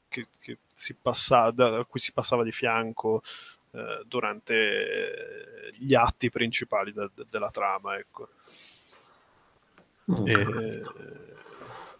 che, 0.07 0.27
che 0.39 0.59
si 0.73 0.93
passava, 0.93 1.79
a 1.79 1.85
cui 1.85 1.99
si 1.99 2.11
passava 2.11 2.43
di 2.43 2.51
fianco 2.51 3.23
eh, 3.71 4.03
durante 4.05 5.71
gli 5.77 5.95
atti 5.95 6.29
principali 6.29 6.93
de, 6.93 7.09
de, 7.13 7.25
della 7.29 7.49
trama. 7.49 7.97
Ecco. 7.97 8.29
Mm. 10.11 10.27
E, 10.27 10.83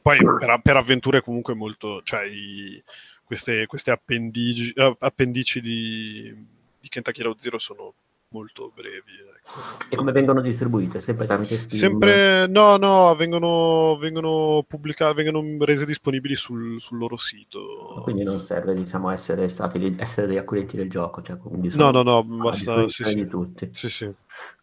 poi 0.06 0.20
per, 0.20 0.60
per, 0.62 0.78
avventure 0.78 1.24
comunque 1.24 1.56
molto, 1.56 2.02
cioè 2.04 2.28
i, 2.28 2.80
queste, 3.24 3.66
queste 3.66 3.90
appendici, 3.90 4.72
appendici 5.00 5.60
di, 5.62 6.32
di 6.80 6.88
Kentucky 6.90 7.24
Road 7.24 7.40
Zero 7.40 7.58
sono 7.58 7.92
molto 8.28 8.72
brevi. 8.76 9.14
Ecco. 9.36 9.88
E 9.90 9.96
come 9.96 10.12
vengono 10.12 10.42
distribuite? 10.42 11.02
Sempre 11.02 11.26
tramite 11.26 11.58
Steam? 11.58 11.80
Sempre, 11.80 12.46
no, 12.46 12.78
no, 12.78 13.16
vengono, 13.16 13.98
vengono 13.98 14.64
pubblicate, 14.68 15.24
vengono 15.24 15.64
rese 15.66 15.88
disponibili 15.88 16.36
sul, 16.36 16.80
sul, 16.80 17.00
loro 17.00 17.18
sito. 17.18 18.00
Quindi 18.04 18.22
non 18.22 18.40
serve, 18.42 18.76
diciamo, 18.76 19.10
essere 19.10 19.48
stati 19.48 19.96
essere 19.98 20.28
dei 20.28 20.38
acquirenti 20.38 20.78
del 20.78 20.90
gioco. 20.90 21.24
Cioè, 21.24 21.36
no, 21.42 21.90
no, 21.90 22.04
no, 22.04 22.24
basta 22.24 22.88
sì, 22.90 23.04
sì. 23.04 23.16
di 23.16 23.26
tutti. 23.26 23.70
Sì, 23.72 23.90
sì. 23.90 24.14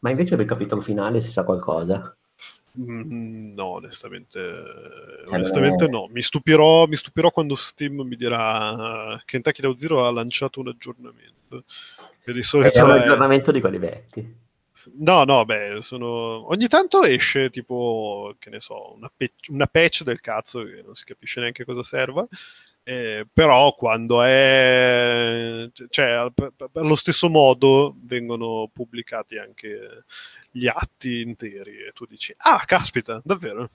Ma 0.00 0.10
invece 0.10 0.36
per 0.36 0.44
il 0.44 0.50
capitolo 0.50 0.82
finale 0.82 1.20
si 1.20 1.32
sa 1.32 1.42
qualcosa? 1.42 2.16
Mm, 2.80 3.52
no, 3.54 3.66
onestamente, 3.66 4.38
cioè, 4.38 5.34
onestamente 5.34 5.88
no. 5.88 6.08
Mi 6.10 6.22
stupirò, 6.22 6.86
mi 6.86 6.96
stupirò 6.96 7.30
quando 7.30 7.54
Steam 7.54 8.00
mi 8.00 8.16
dirà 8.16 9.14
uh, 9.14 9.20
Kentucky 9.24 9.62
Road 9.62 9.78
Zero 9.78 10.06
ha 10.06 10.10
lanciato 10.10 10.60
un 10.60 10.68
aggiornamento. 10.68 11.64
Che 12.24 12.32
di 12.32 12.42
solito 12.42 12.78
è 12.78 12.82
un 12.82 12.90
aggiornamento 12.90 13.50
è... 13.50 13.52
di 13.52 13.60
quelli 13.60 13.78
vecchi. 13.78 14.40
No, 15.00 15.24
no, 15.24 15.44
beh, 15.44 15.82
sono... 15.82 16.50
ogni 16.50 16.66
tanto 16.66 17.02
esce 17.02 17.50
tipo, 17.50 18.34
che 18.38 18.48
ne 18.48 18.58
so, 18.58 18.94
una, 18.94 19.12
pe- 19.14 19.34
una 19.48 19.66
patch 19.66 20.02
del 20.02 20.22
cazzo 20.22 20.64
che 20.64 20.82
non 20.82 20.94
si 20.94 21.04
capisce 21.04 21.40
neanche 21.40 21.66
cosa 21.66 21.82
serva, 21.82 22.26
eh, 22.84 23.26
però 23.32 23.74
quando 23.74 24.22
è... 24.22 25.70
cioè, 25.88 26.30
allo 26.72 26.96
stesso 26.96 27.28
modo 27.28 27.96
vengono 28.02 28.68
pubblicati 28.72 29.38
anche 29.38 30.04
gli 30.50 30.66
atti 30.66 31.20
interi 31.20 31.84
e 31.84 31.92
tu 31.92 32.04
dici, 32.06 32.34
ah, 32.38 32.62
caspita, 32.66 33.20
davvero? 33.24 33.68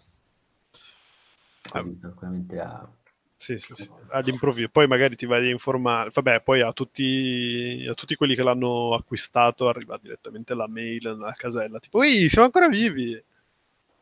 Sicuramente 1.62 2.60
ha 2.60 2.90
sì, 3.40 3.60
sì, 3.60 3.76
sì, 3.76 3.88
all'improvviso. 4.10 4.68
Poi 4.70 4.88
magari 4.88 5.16
ti 5.16 5.28
vai 5.28 5.48
a 5.48 5.52
informare. 5.52 6.10
Vabbè, 6.12 6.42
poi 6.42 6.62
a 6.62 6.74
tutti, 6.74 7.86
a 7.88 7.94
tutti 7.94 8.16
quelli 8.16 8.34
che 8.36 8.42
l'hanno 8.42 8.96
acquistato 8.96 9.70
arriva 9.70 9.98
direttamente 10.02 10.56
la 10.56 10.68
mail 10.68 11.16
nella 11.16 11.34
casella, 11.38 11.80
tipo, 11.80 12.02
ehi, 12.02 12.28
siamo 12.30 12.48
ancora 12.48 12.68
vivi! 12.68 13.14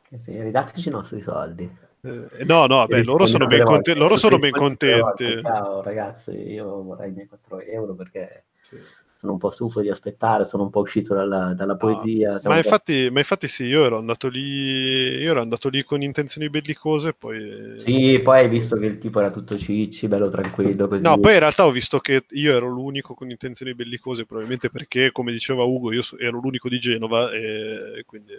Eh 0.10 0.20
sì, 0.20 0.42
ridateci 0.42 0.88
i 0.88 0.92
nostri 0.92 1.22
soldi. 1.22 1.70
Eh, 2.06 2.46
no, 2.46 2.66
no, 2.68 2.86
beh, 2.86 3.04
loro 3.04 3.26
sono 3.26 3.48
ben, 3.48 3.64
conte- 3.64 3.96
loro 3.96 4.18
sono 4.18 4.38
ben 4.38 4.52
contenti. 4.52 5.42
Ciao 5.42 5.82
ragazzi, 5.82 6.32
io 6.32 6.84
vorrei 6.84 7.10
i 7.10 7.14
miei 7.14 7.28
4 7.28 7.60
euro 7.62 7.96
perché... 7.96 8.46
Sì 8.60 8.78
sono 9.26 9.34
un 9.34 9.38
po' 9.40 9.50
stufo 9.50 9.82
di 9.82 9.90
aspettare, 9.90 10.46
sono 10.46 10.64
un 10.64 10.70
po' 10.70 10.82
uscito 10.82 11.16
dalla, 11.16 11.54
dalla 11.54 11.76
poesia. 11.76 12.34
No, 12.34 12.40
ma, 12.44 12.58
infatti, 12.58 13.10
ma, 13.12 13.20
infatti, 13.20 13.48
sì, 13.48 13.64
io 13.66 13.84
ero 13.84 13.98
andato 13.98 14.28
lì, 14.28 14.40
io 14.40 15.32
ero 15.32 15.42
andato 15.42 15.70
lì 15.70 15.84
con 15.84 16.02
intenzioni 16.04 16.50
bellicose, 16.50 17.14
poi... 17.14 17.74
Sì, 17.78 18.20
poi 18.24 18.40
hai 18.40 18.50
visto 18.50 18.78
che 18.78 18.86
il 18.86 18.98
tipo 19.00 19.20
era 19.20 19.32
tutto 19.32 19.58
cicci, 19.58 20.08
bello 20.08 20.30
tranquillo. 20.30 20.88
Così. 20.88 21.02
No, 21.02 21.18
poi 21.18 21.34
in 21.34 21.40
realtà 21.40 21.66
ho 21.66 21.72
visto 21.72 22.00
che 22.00 22.26
io 22.30 22.54
ero 22.54 22.68
l'unico 22.68 23.16
con 23.16 23.30
intenzioni 23.30 23.74
bellicose, 23.74 24.26
probabilmente 24.26 24.70
perché, 24.70 25.12
come 25.12 25.32
diceva 25.32 25.64
Ugo, 25.64 25.92
io 25.92 26.02
ero 26.20 26.40
l'unico 26.40 26.70
di 26.70 26.80
Genova 26.80 27.32
e 27.32 28.04
quindi 28.06 28.34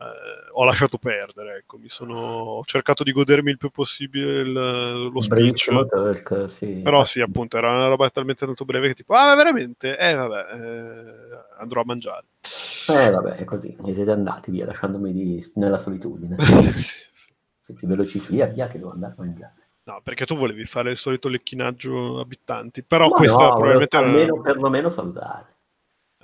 eh, 0.00 0.50
ho 0.52 0.64
lasciato 0.64 0.96
perdere. 0.96 1.56
Ecco. 1.56 1.76
Mi 1.76 1.88
sono, 1.88 2.16
ho 2.16 2.64
cercato 2.64 3.02
di 3.02 3.12
godermi 3.12 3.50
il 3.50 3.58
più 3.58 3.70
possibile 3.70 4.40
il, 4.40 5.10
lo. 5.72 5.86
Talk, 5.86 6.50
sì. 6.50 6.80
Però 6.82 7.04
sì, 7.04 7.20
appunto, 7.20 7.58
era 7.58 7.74
una 7.74 7.88
roba 7.88 8.08
talmente 8.08 8.46
tanto 8.46 8.64
breve 8.64 8.88
che 8.88 8.94
tipo, 8.94 9.14
ah, 9.14 9.26
ma 9.26 9.34
veramente? 9.34 9.98
Eh, 9.98 10.14
vabbè, 10.14 10.38
eh, 10.38 11.44
andrò 11.58 11.82
a 11.82 11.84
mangiare. 11.84 12.26
Eh, 12.88 13.10
vabbè, 13.10 13.36
è 13.36 13.44
così. 13.44 13.76
E 13.84 13.94
siete 13.94 14.10
andati 14.10 14.50
via, 14.50 14.66
lasciandomi 14.66 15.12
di, 15.12 15.52
nella 15.56 15.78
solitudine. 15.78 16.36
sì, 16.40 17.08
sì. 17.12 17.32
Siete 17.60 17.86
veloci 17.86 18.20
via, 18.28 18.48
che 18.48 18.78
devo 18.78 18.90
andare 18.90 19.12
a 19.12 19.22
mangiare. 19.22 19.54
No, 19.82 20.00
perché 20.02 20.24
tu 20.24 20.36
volevi 20.36 20.64
fare 20.64 20.90
il 20.90 20.96
solito 20.96 21.28
lecchinaggio 21.28 22.20
abitanti, 22.20 22.82
però 22.82 23.08
ma 23.08 23.16
questo 23.16 23.40
no, 23.40 23.54
probabilmente... 23.54 23.96
Almeno, 23.96 24.34
una... 24.34 24.42
perlomeno 24.42 24.88
salutare. 24.88 25.49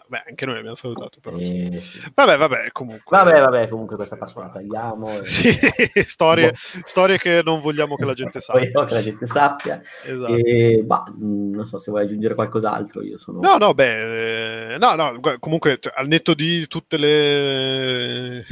Beh, 0.08 0.22
anche 0.28 0.46
noi 0.46 0.58
abbiamo 0.58 0.76
salutato, 0.76 1.18
però. 1.20 1.36
Eh, 1.36 1.82
vabbè, 2.14 2.36
vabbè, 2.36 2.70
comunque. 2.70 3.16
Vabbè, 3.16 3.40
vabbè, 3.40 3.68
comunque 3.68 3.96
questa 3.96 4.16
parte 4.16 4.38
la 4.38 4.48
tagliamo. 4.48 5.04
Sì, 5.04 5.48
e... 5.48 6.02
storie, 6.06 6.50
boh. 6.50 6.56
storie, 6.84 7.18
che 7.18 7.42
non 7.44 7.60
vogliamo 7.60 7.96
che 7.96 8.04
la 8.04 8.14
gente 8.14 8.38
sappia. 8.40 8.84
che 8.84 8.94
la 8.94 9.02
gente 9.02 9.26
sappia. 9.26 9.80
Esatto. 10.04 10.34
E, 10.34 10.82
bah, 10.84 11.12
non 11.18 11.64
so 11.64 11.78
se 11.78 11.90
vuoi 11.90 12.04
aggiungere 12.04 12.34
qualcos'altro, 12.34 13.02
io 13.02 13.18
sono... 13.18 13.40
No, 13.40 13.56
no, 13.56 13.74
beh, 13.74 14.74
eh, 14.74 14.78
no, 14.78 14.94
no, 14.94 15.20
comunque, 15.40 15.78
cioè, 15.80 15.92
al 15.96 16.06
netto 16.06 16.34
di 16.34 16.68
tutte 16.68 16.96
le 16.96 18.44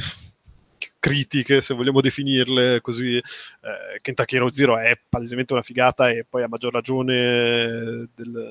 critiche, 1.05 1.61
se 1.61 1.75
vogliamo 1.75 2.01
definirle 2.01 2.81
così, 2.81 3.15
eh, 3.17 3.99
Kentucky 4.01 4.37
Road 4.37 4.53
Zero 4.53 4.79
è 4.79 4.99
palesemente 5.07 5.53
una 5.53 5.61
figata 5.61 6.09
e 6.09 6.25
poi 6.27 6.41
a 6.41 6.47
maggior 6.47 6.73
ragione 6.73 8.09
del, 8.15 8.49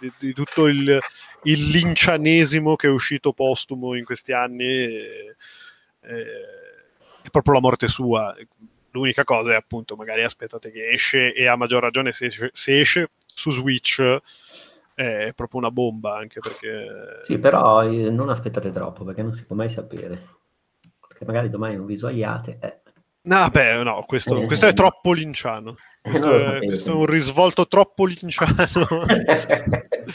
di, 0.00 0.12
di, 0.18 0.32
tutto 0.32 0.66
il, 0.66 0.98
il, 1.42 1.70
lincianesimo 1.70 2.76
che 2.76 2.88
è 2.88 2.90
uscito 2.90 3.32
postumo 3.32 3.94
in 3.94 4.04
questi 4.04 4.32
anni 4.32 4.64
è, 6.00 6.16
è 7.22 7.30
proprio 7.30 7.54
la 7.54 7.60
morte 7.60 7.88
sua. 7.88 8.34
L'unica 8.90 9.24
cosa 9.24 9.52
è 9.52 9.56
appunto, 9.56 9.96
magari 9.96 10.22
aspettate 10.22 10.70
che 10.70 10.88
esce 10.88 11.34
e 11.34 11.46
a 11.46 11.56
maggior 11.56 11.82
ragione 11.82 12.12
se 12.12 12.26
esce, 12.26 12.50
se 12.52 12.80
esce 12.80 13.10
su 13.26 13.50
Switch 13.50 14.02
è 14.94 15.32
proprio 15.34 15.60
una 15.60 15.70
bomba 15.70 16.16
anche 16.16 16.40
perché... 16.40 17.20
Sì, 17.24 17.38
però 17.38 17.84
eh, 17.84 18.08
non 18.10 18.30
aspettate 18.30 18.70
troppo 18.70 19.04
perché 19.04 19.22
non 19.22 19.34
si 19.34 19.44
può 19.44 19.54
mai 19.54 19.68
sapere 19.68 20.34
perché 21.16 21.24
magari 21.24 21.48
domani 21.48 21.76
non 21.76 21.86
visualiate. 21.86 22.58
Eh. 22.60 22.80
No, 23.22 23.48
beh, 23.48 23.82
no, 23.82 24.04
questo, 24.06 24.42
eh, 24.42 24.46
questo 24.46 24.66
è 24.66 24.74
troppo 24.74 25.12
linciano. 25.12 25.76
Questo, 26.06 26.34
è, 26.34 26.38
sapevo. 26.40 26.66
questo 26.66 26.90
è 26.90 26.94
un 26.94 27.06
risvolto 27.06 27.66
troppo 27.66 28.04
linciano 28.04 28.54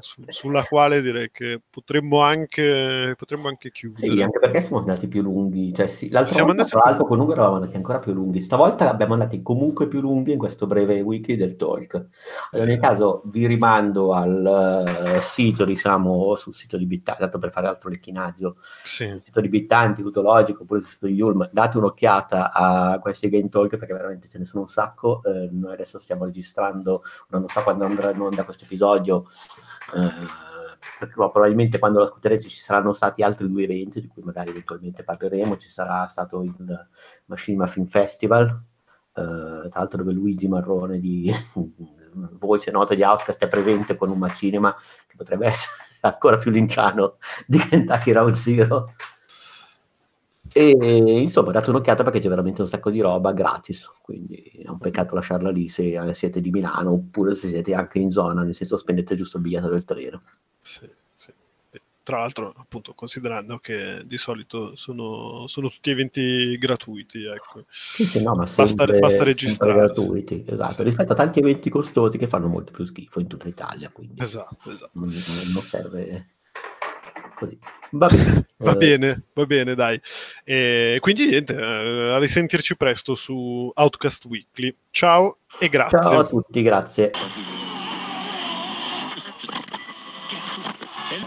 su- 0.00 0.24
sulla 0.28 0.64
quale 0.64 1.00
direi 1.00 1.30
che 1.30 1.60
potremmo 1.70 2.20
anche, 2.20 3.14
potremmo 3.16 3.46
anche 3.48 3.70
chiudere. 3.70 4.10
Sì, 4.10 4.20
anche 4.20 4.38
perché 4.40 4.60
siamo 4.60 4.78
andati 4.78 5.06
più 5.06 5.22
lunghi. 5.22 5.72
Cioè, 5.72 5.86
sì, 5.86 6.10
l'altra 6.10 6.32
Siamo 6.34 6.52
volta, 6.52 6.64
tra 6.64 6.80
l'altro, 6.84 7.04
con 7.04 7.20
Ugo 7.20 7.32
eravamo 7.32 7.54
andati 7.56 7.76
ancora 7.76 7.98
più 8.00 8.12
lunghi. 8.12 8.40
Stavolta 8.40 8.90
abbiamo 8.90 9.12
andati 9.12 9.42
comunque 9.42 9.86
più 9.86 10.00
lunghi 10.00 10.32
in 10.32 10.38
questo 10.38 10.66
breve 10.66 11.00
wiki 11.00 11.36
del 11.36 11.56
talk. 11.56 12.06
In 12.52 12.60
ogni 12.60 12.74
Eh, 12.74 12.78
caso, 12.78 13.22
vi 13.26 13.46
rimando 13.46 14.12
al 14.12 15.14
eh, 15.16 15.20
sito, 15.20 15.64
diciamo, 15.64 16.34
sul 16.34 16.54
sito 16.54 16.76
di 16.76 16.86
Bittanti, 16.86 17.20
tanto 17.20 17.38
per 17.38 17.50
fare 17.52 17.68
altro 17.68 17.90
lecchinaggio, 17.90 18.56
Sì, 18.82 19.06
sul 19.08 19.22
sito 19.22 19.40
di 19.40 19.48
Bittanti, 19.48 20.02
Ludologico, 20.02 20.62
oppure 20.62 20.80
sul 20.80 20.90
sito 20.90 21.06
di 21.06 21.14
Yulm. 21.14 21.48
Date 21.52 21.76
un'occhiata 21.78 22.52
a 22.52 22.98
questi 22.98 23.28
game 23.28 23.48
talk 23.48 23.76
perché 23.76 23.92
veramente 23.92 24.28
ce 24.28 24.38
ne 24.38 24.44
sono 24.44 24.62
un 24.62 24.68
sacco. 24.68 25.11
Eh, 25.20 25.48
noi 25.50 25.74
adesso 25.74 25.98
stiamo 25.98 26.24
registrando, 26.24 27.02
non 27.28 27.46
so 27.48 27.60
quando 27.62 27.84
andrà 27.84 28.10
in 28.10 28.20
onda 28.20 28.44
questo 28.44 28.64
episodio. 28.64 29.26
eh, 29.94 30.60
perché 30.98 31.14
probabilmente 31.14 31.78
quando 31.78 31.98
lo 31.98 32.04
ascolterete 32.06 32.48
ci 32.48 32.60
saranno 32.60 32.92
stati 32.92 33.22
altri 33.22 33.48
due 33.48 33.64
eventi 33.64 34.00
di 34.00 34.06
cui 34.08 34.22
magari 34.22 34.50
eventualmente 34.50 35.04
parleremo. 35.04 35.56
Ci 35.56 35.68
sarà 35.68 36.06
stato 36.06 36.42
il 36.42 36.88
Machinima 37.26 37.66
Film 37.66 37.86
Festival, 37.86 38.46
eh, 39.14 39.68
tra 39.68 39.80
l'altro 39.80 39.98
dove 39.98 40.12
Luigi 40.12 40.48
Marrone 40.48 40.98
di 40.98 41.32
voce 42.38 42.70
nota 42.70 42.94
di 42.94 43.02
Outcast 43.02 43.42
è 43.42 43.48
presente 43.48 43.96
con 43.96 44.10
un 44.10 44.18
Machinima 44.18 44.74
che 45.06 45.14
potrebbe 45.16 45.46
essere 45.46 45.74
ancora 46.02 46.36
più 46.36 46.50
linciano 46.50 47.16
di 47.46 47.58
Kentucky 47.58 48.12
Round 48.12 48.34
Zero. 48.34 48.94
E 50.54 50.70
insomma, 51.20 51.50
date 51.52 51.70
un'occhiata 51.70 52.02
perché 52.02 52.18
c'è 52.20 52.28
veramente 52.28 52.60
un 52.60 52.68
sacco 52.68 52.90
di 52.90 53.00
roba 53.00 53.32
gratis, 53.32 53.90
quindi 54.02 54.36
è 54.64 54.68
un 54.68 54.78
peccato 54.78 55.14
lasciarla 55.14 55.50
lì 55.50 55.68
se 55.68 55.92
eh, 55.92 56.14
siete 56.14 56.40
di 56.40 56.50
Milano 56.50 56.92
oppure 56.92 57.34
se 57.34 57.48
siete 57.48 57.74
anche 57.74 57.98
in 57.98 58.10
zona, 58.10 58.42
nel 58.42 58.54
senso 58.54 58.76
spendete 58.76 59.14
giusto 59.14 59.38
il 59.38 59.42
biglietto 59.42 59.68
del 59.68 59.84
treno. 59.84 60.20
sì, 60.60 60.88
sì. 61.14 61.32
Tra 62.04 62.18
l'altro, 62.18 62.52
appunto, 62.56 62.94
considerando 62.94 63.58
che 63.58 64.02
di 64.04 64.16
solito 64.18 64.74
sono, 64.74 65.46
sono 65.46 65.68
tutti 65.70 65.90
eventi 65.90 66.58
gratuiti, 66.58 67.24
ecco. 67.24 67.64
Sì, 67.70 68.04
sì, 68.04 68.20
no, 68.20 68.34
ma 68.34 68.42
Basta- 68.42 68.66
sempre, 68.66 68.98
basta 68.98 69.08
sempre 69.08 69.24
registrarsi. 69.24 69.80
gratuiti, 70.02 70.44
esatto, 70.44 70.72
Sì. 70.72 70.82
rispetto 70.82 71.12
a 71.12 71.14
tanti 71.14 71.38
eventi 71.38 71.70
costosi 71.70 72.18
che 72.18 72.26
fanno 72.26 72.48
molto 72.48 72.72
più 72.72 72.82
schifo 72.84 73.20
in 73.20 73.28
tutta 73.28 73.46
Italia, 73.46 73.88
quindi 73.90 74.20
Esatto, 74.20 74.70
esatto. 74.72 74.90
non, 74.94 75.10
non 75.10 75.62
serve 75.62 76.26
così. 77.42 77.58
Va 77.90 78.06
bene. 78.08 78.46
Va 78.62 78.72
Eh, 78.72 78.76
bene, 78.76 79.22
va 79.34 79.44
bene, 79.44 79.74
dai. 79.74 80.00
E 80.44 80.98
quindi 81.00 81.26
niente, 81.26 81.54
eh, 81.54 82.12
a 82.12 82.18
risentirci 82.18 82.76
presto 82.76 83.14
su 83.16 83.70
Outcast 83.74 84.24
Weekly. 84.26 84.74
Ciao 84.90 85.38
e 85.58 85.68
grazie. 85.68 85.98
Ciao 86.00 86.18
a 86.20 86.24
tutti, 86.24 86.62
grazie. 86.62 87.10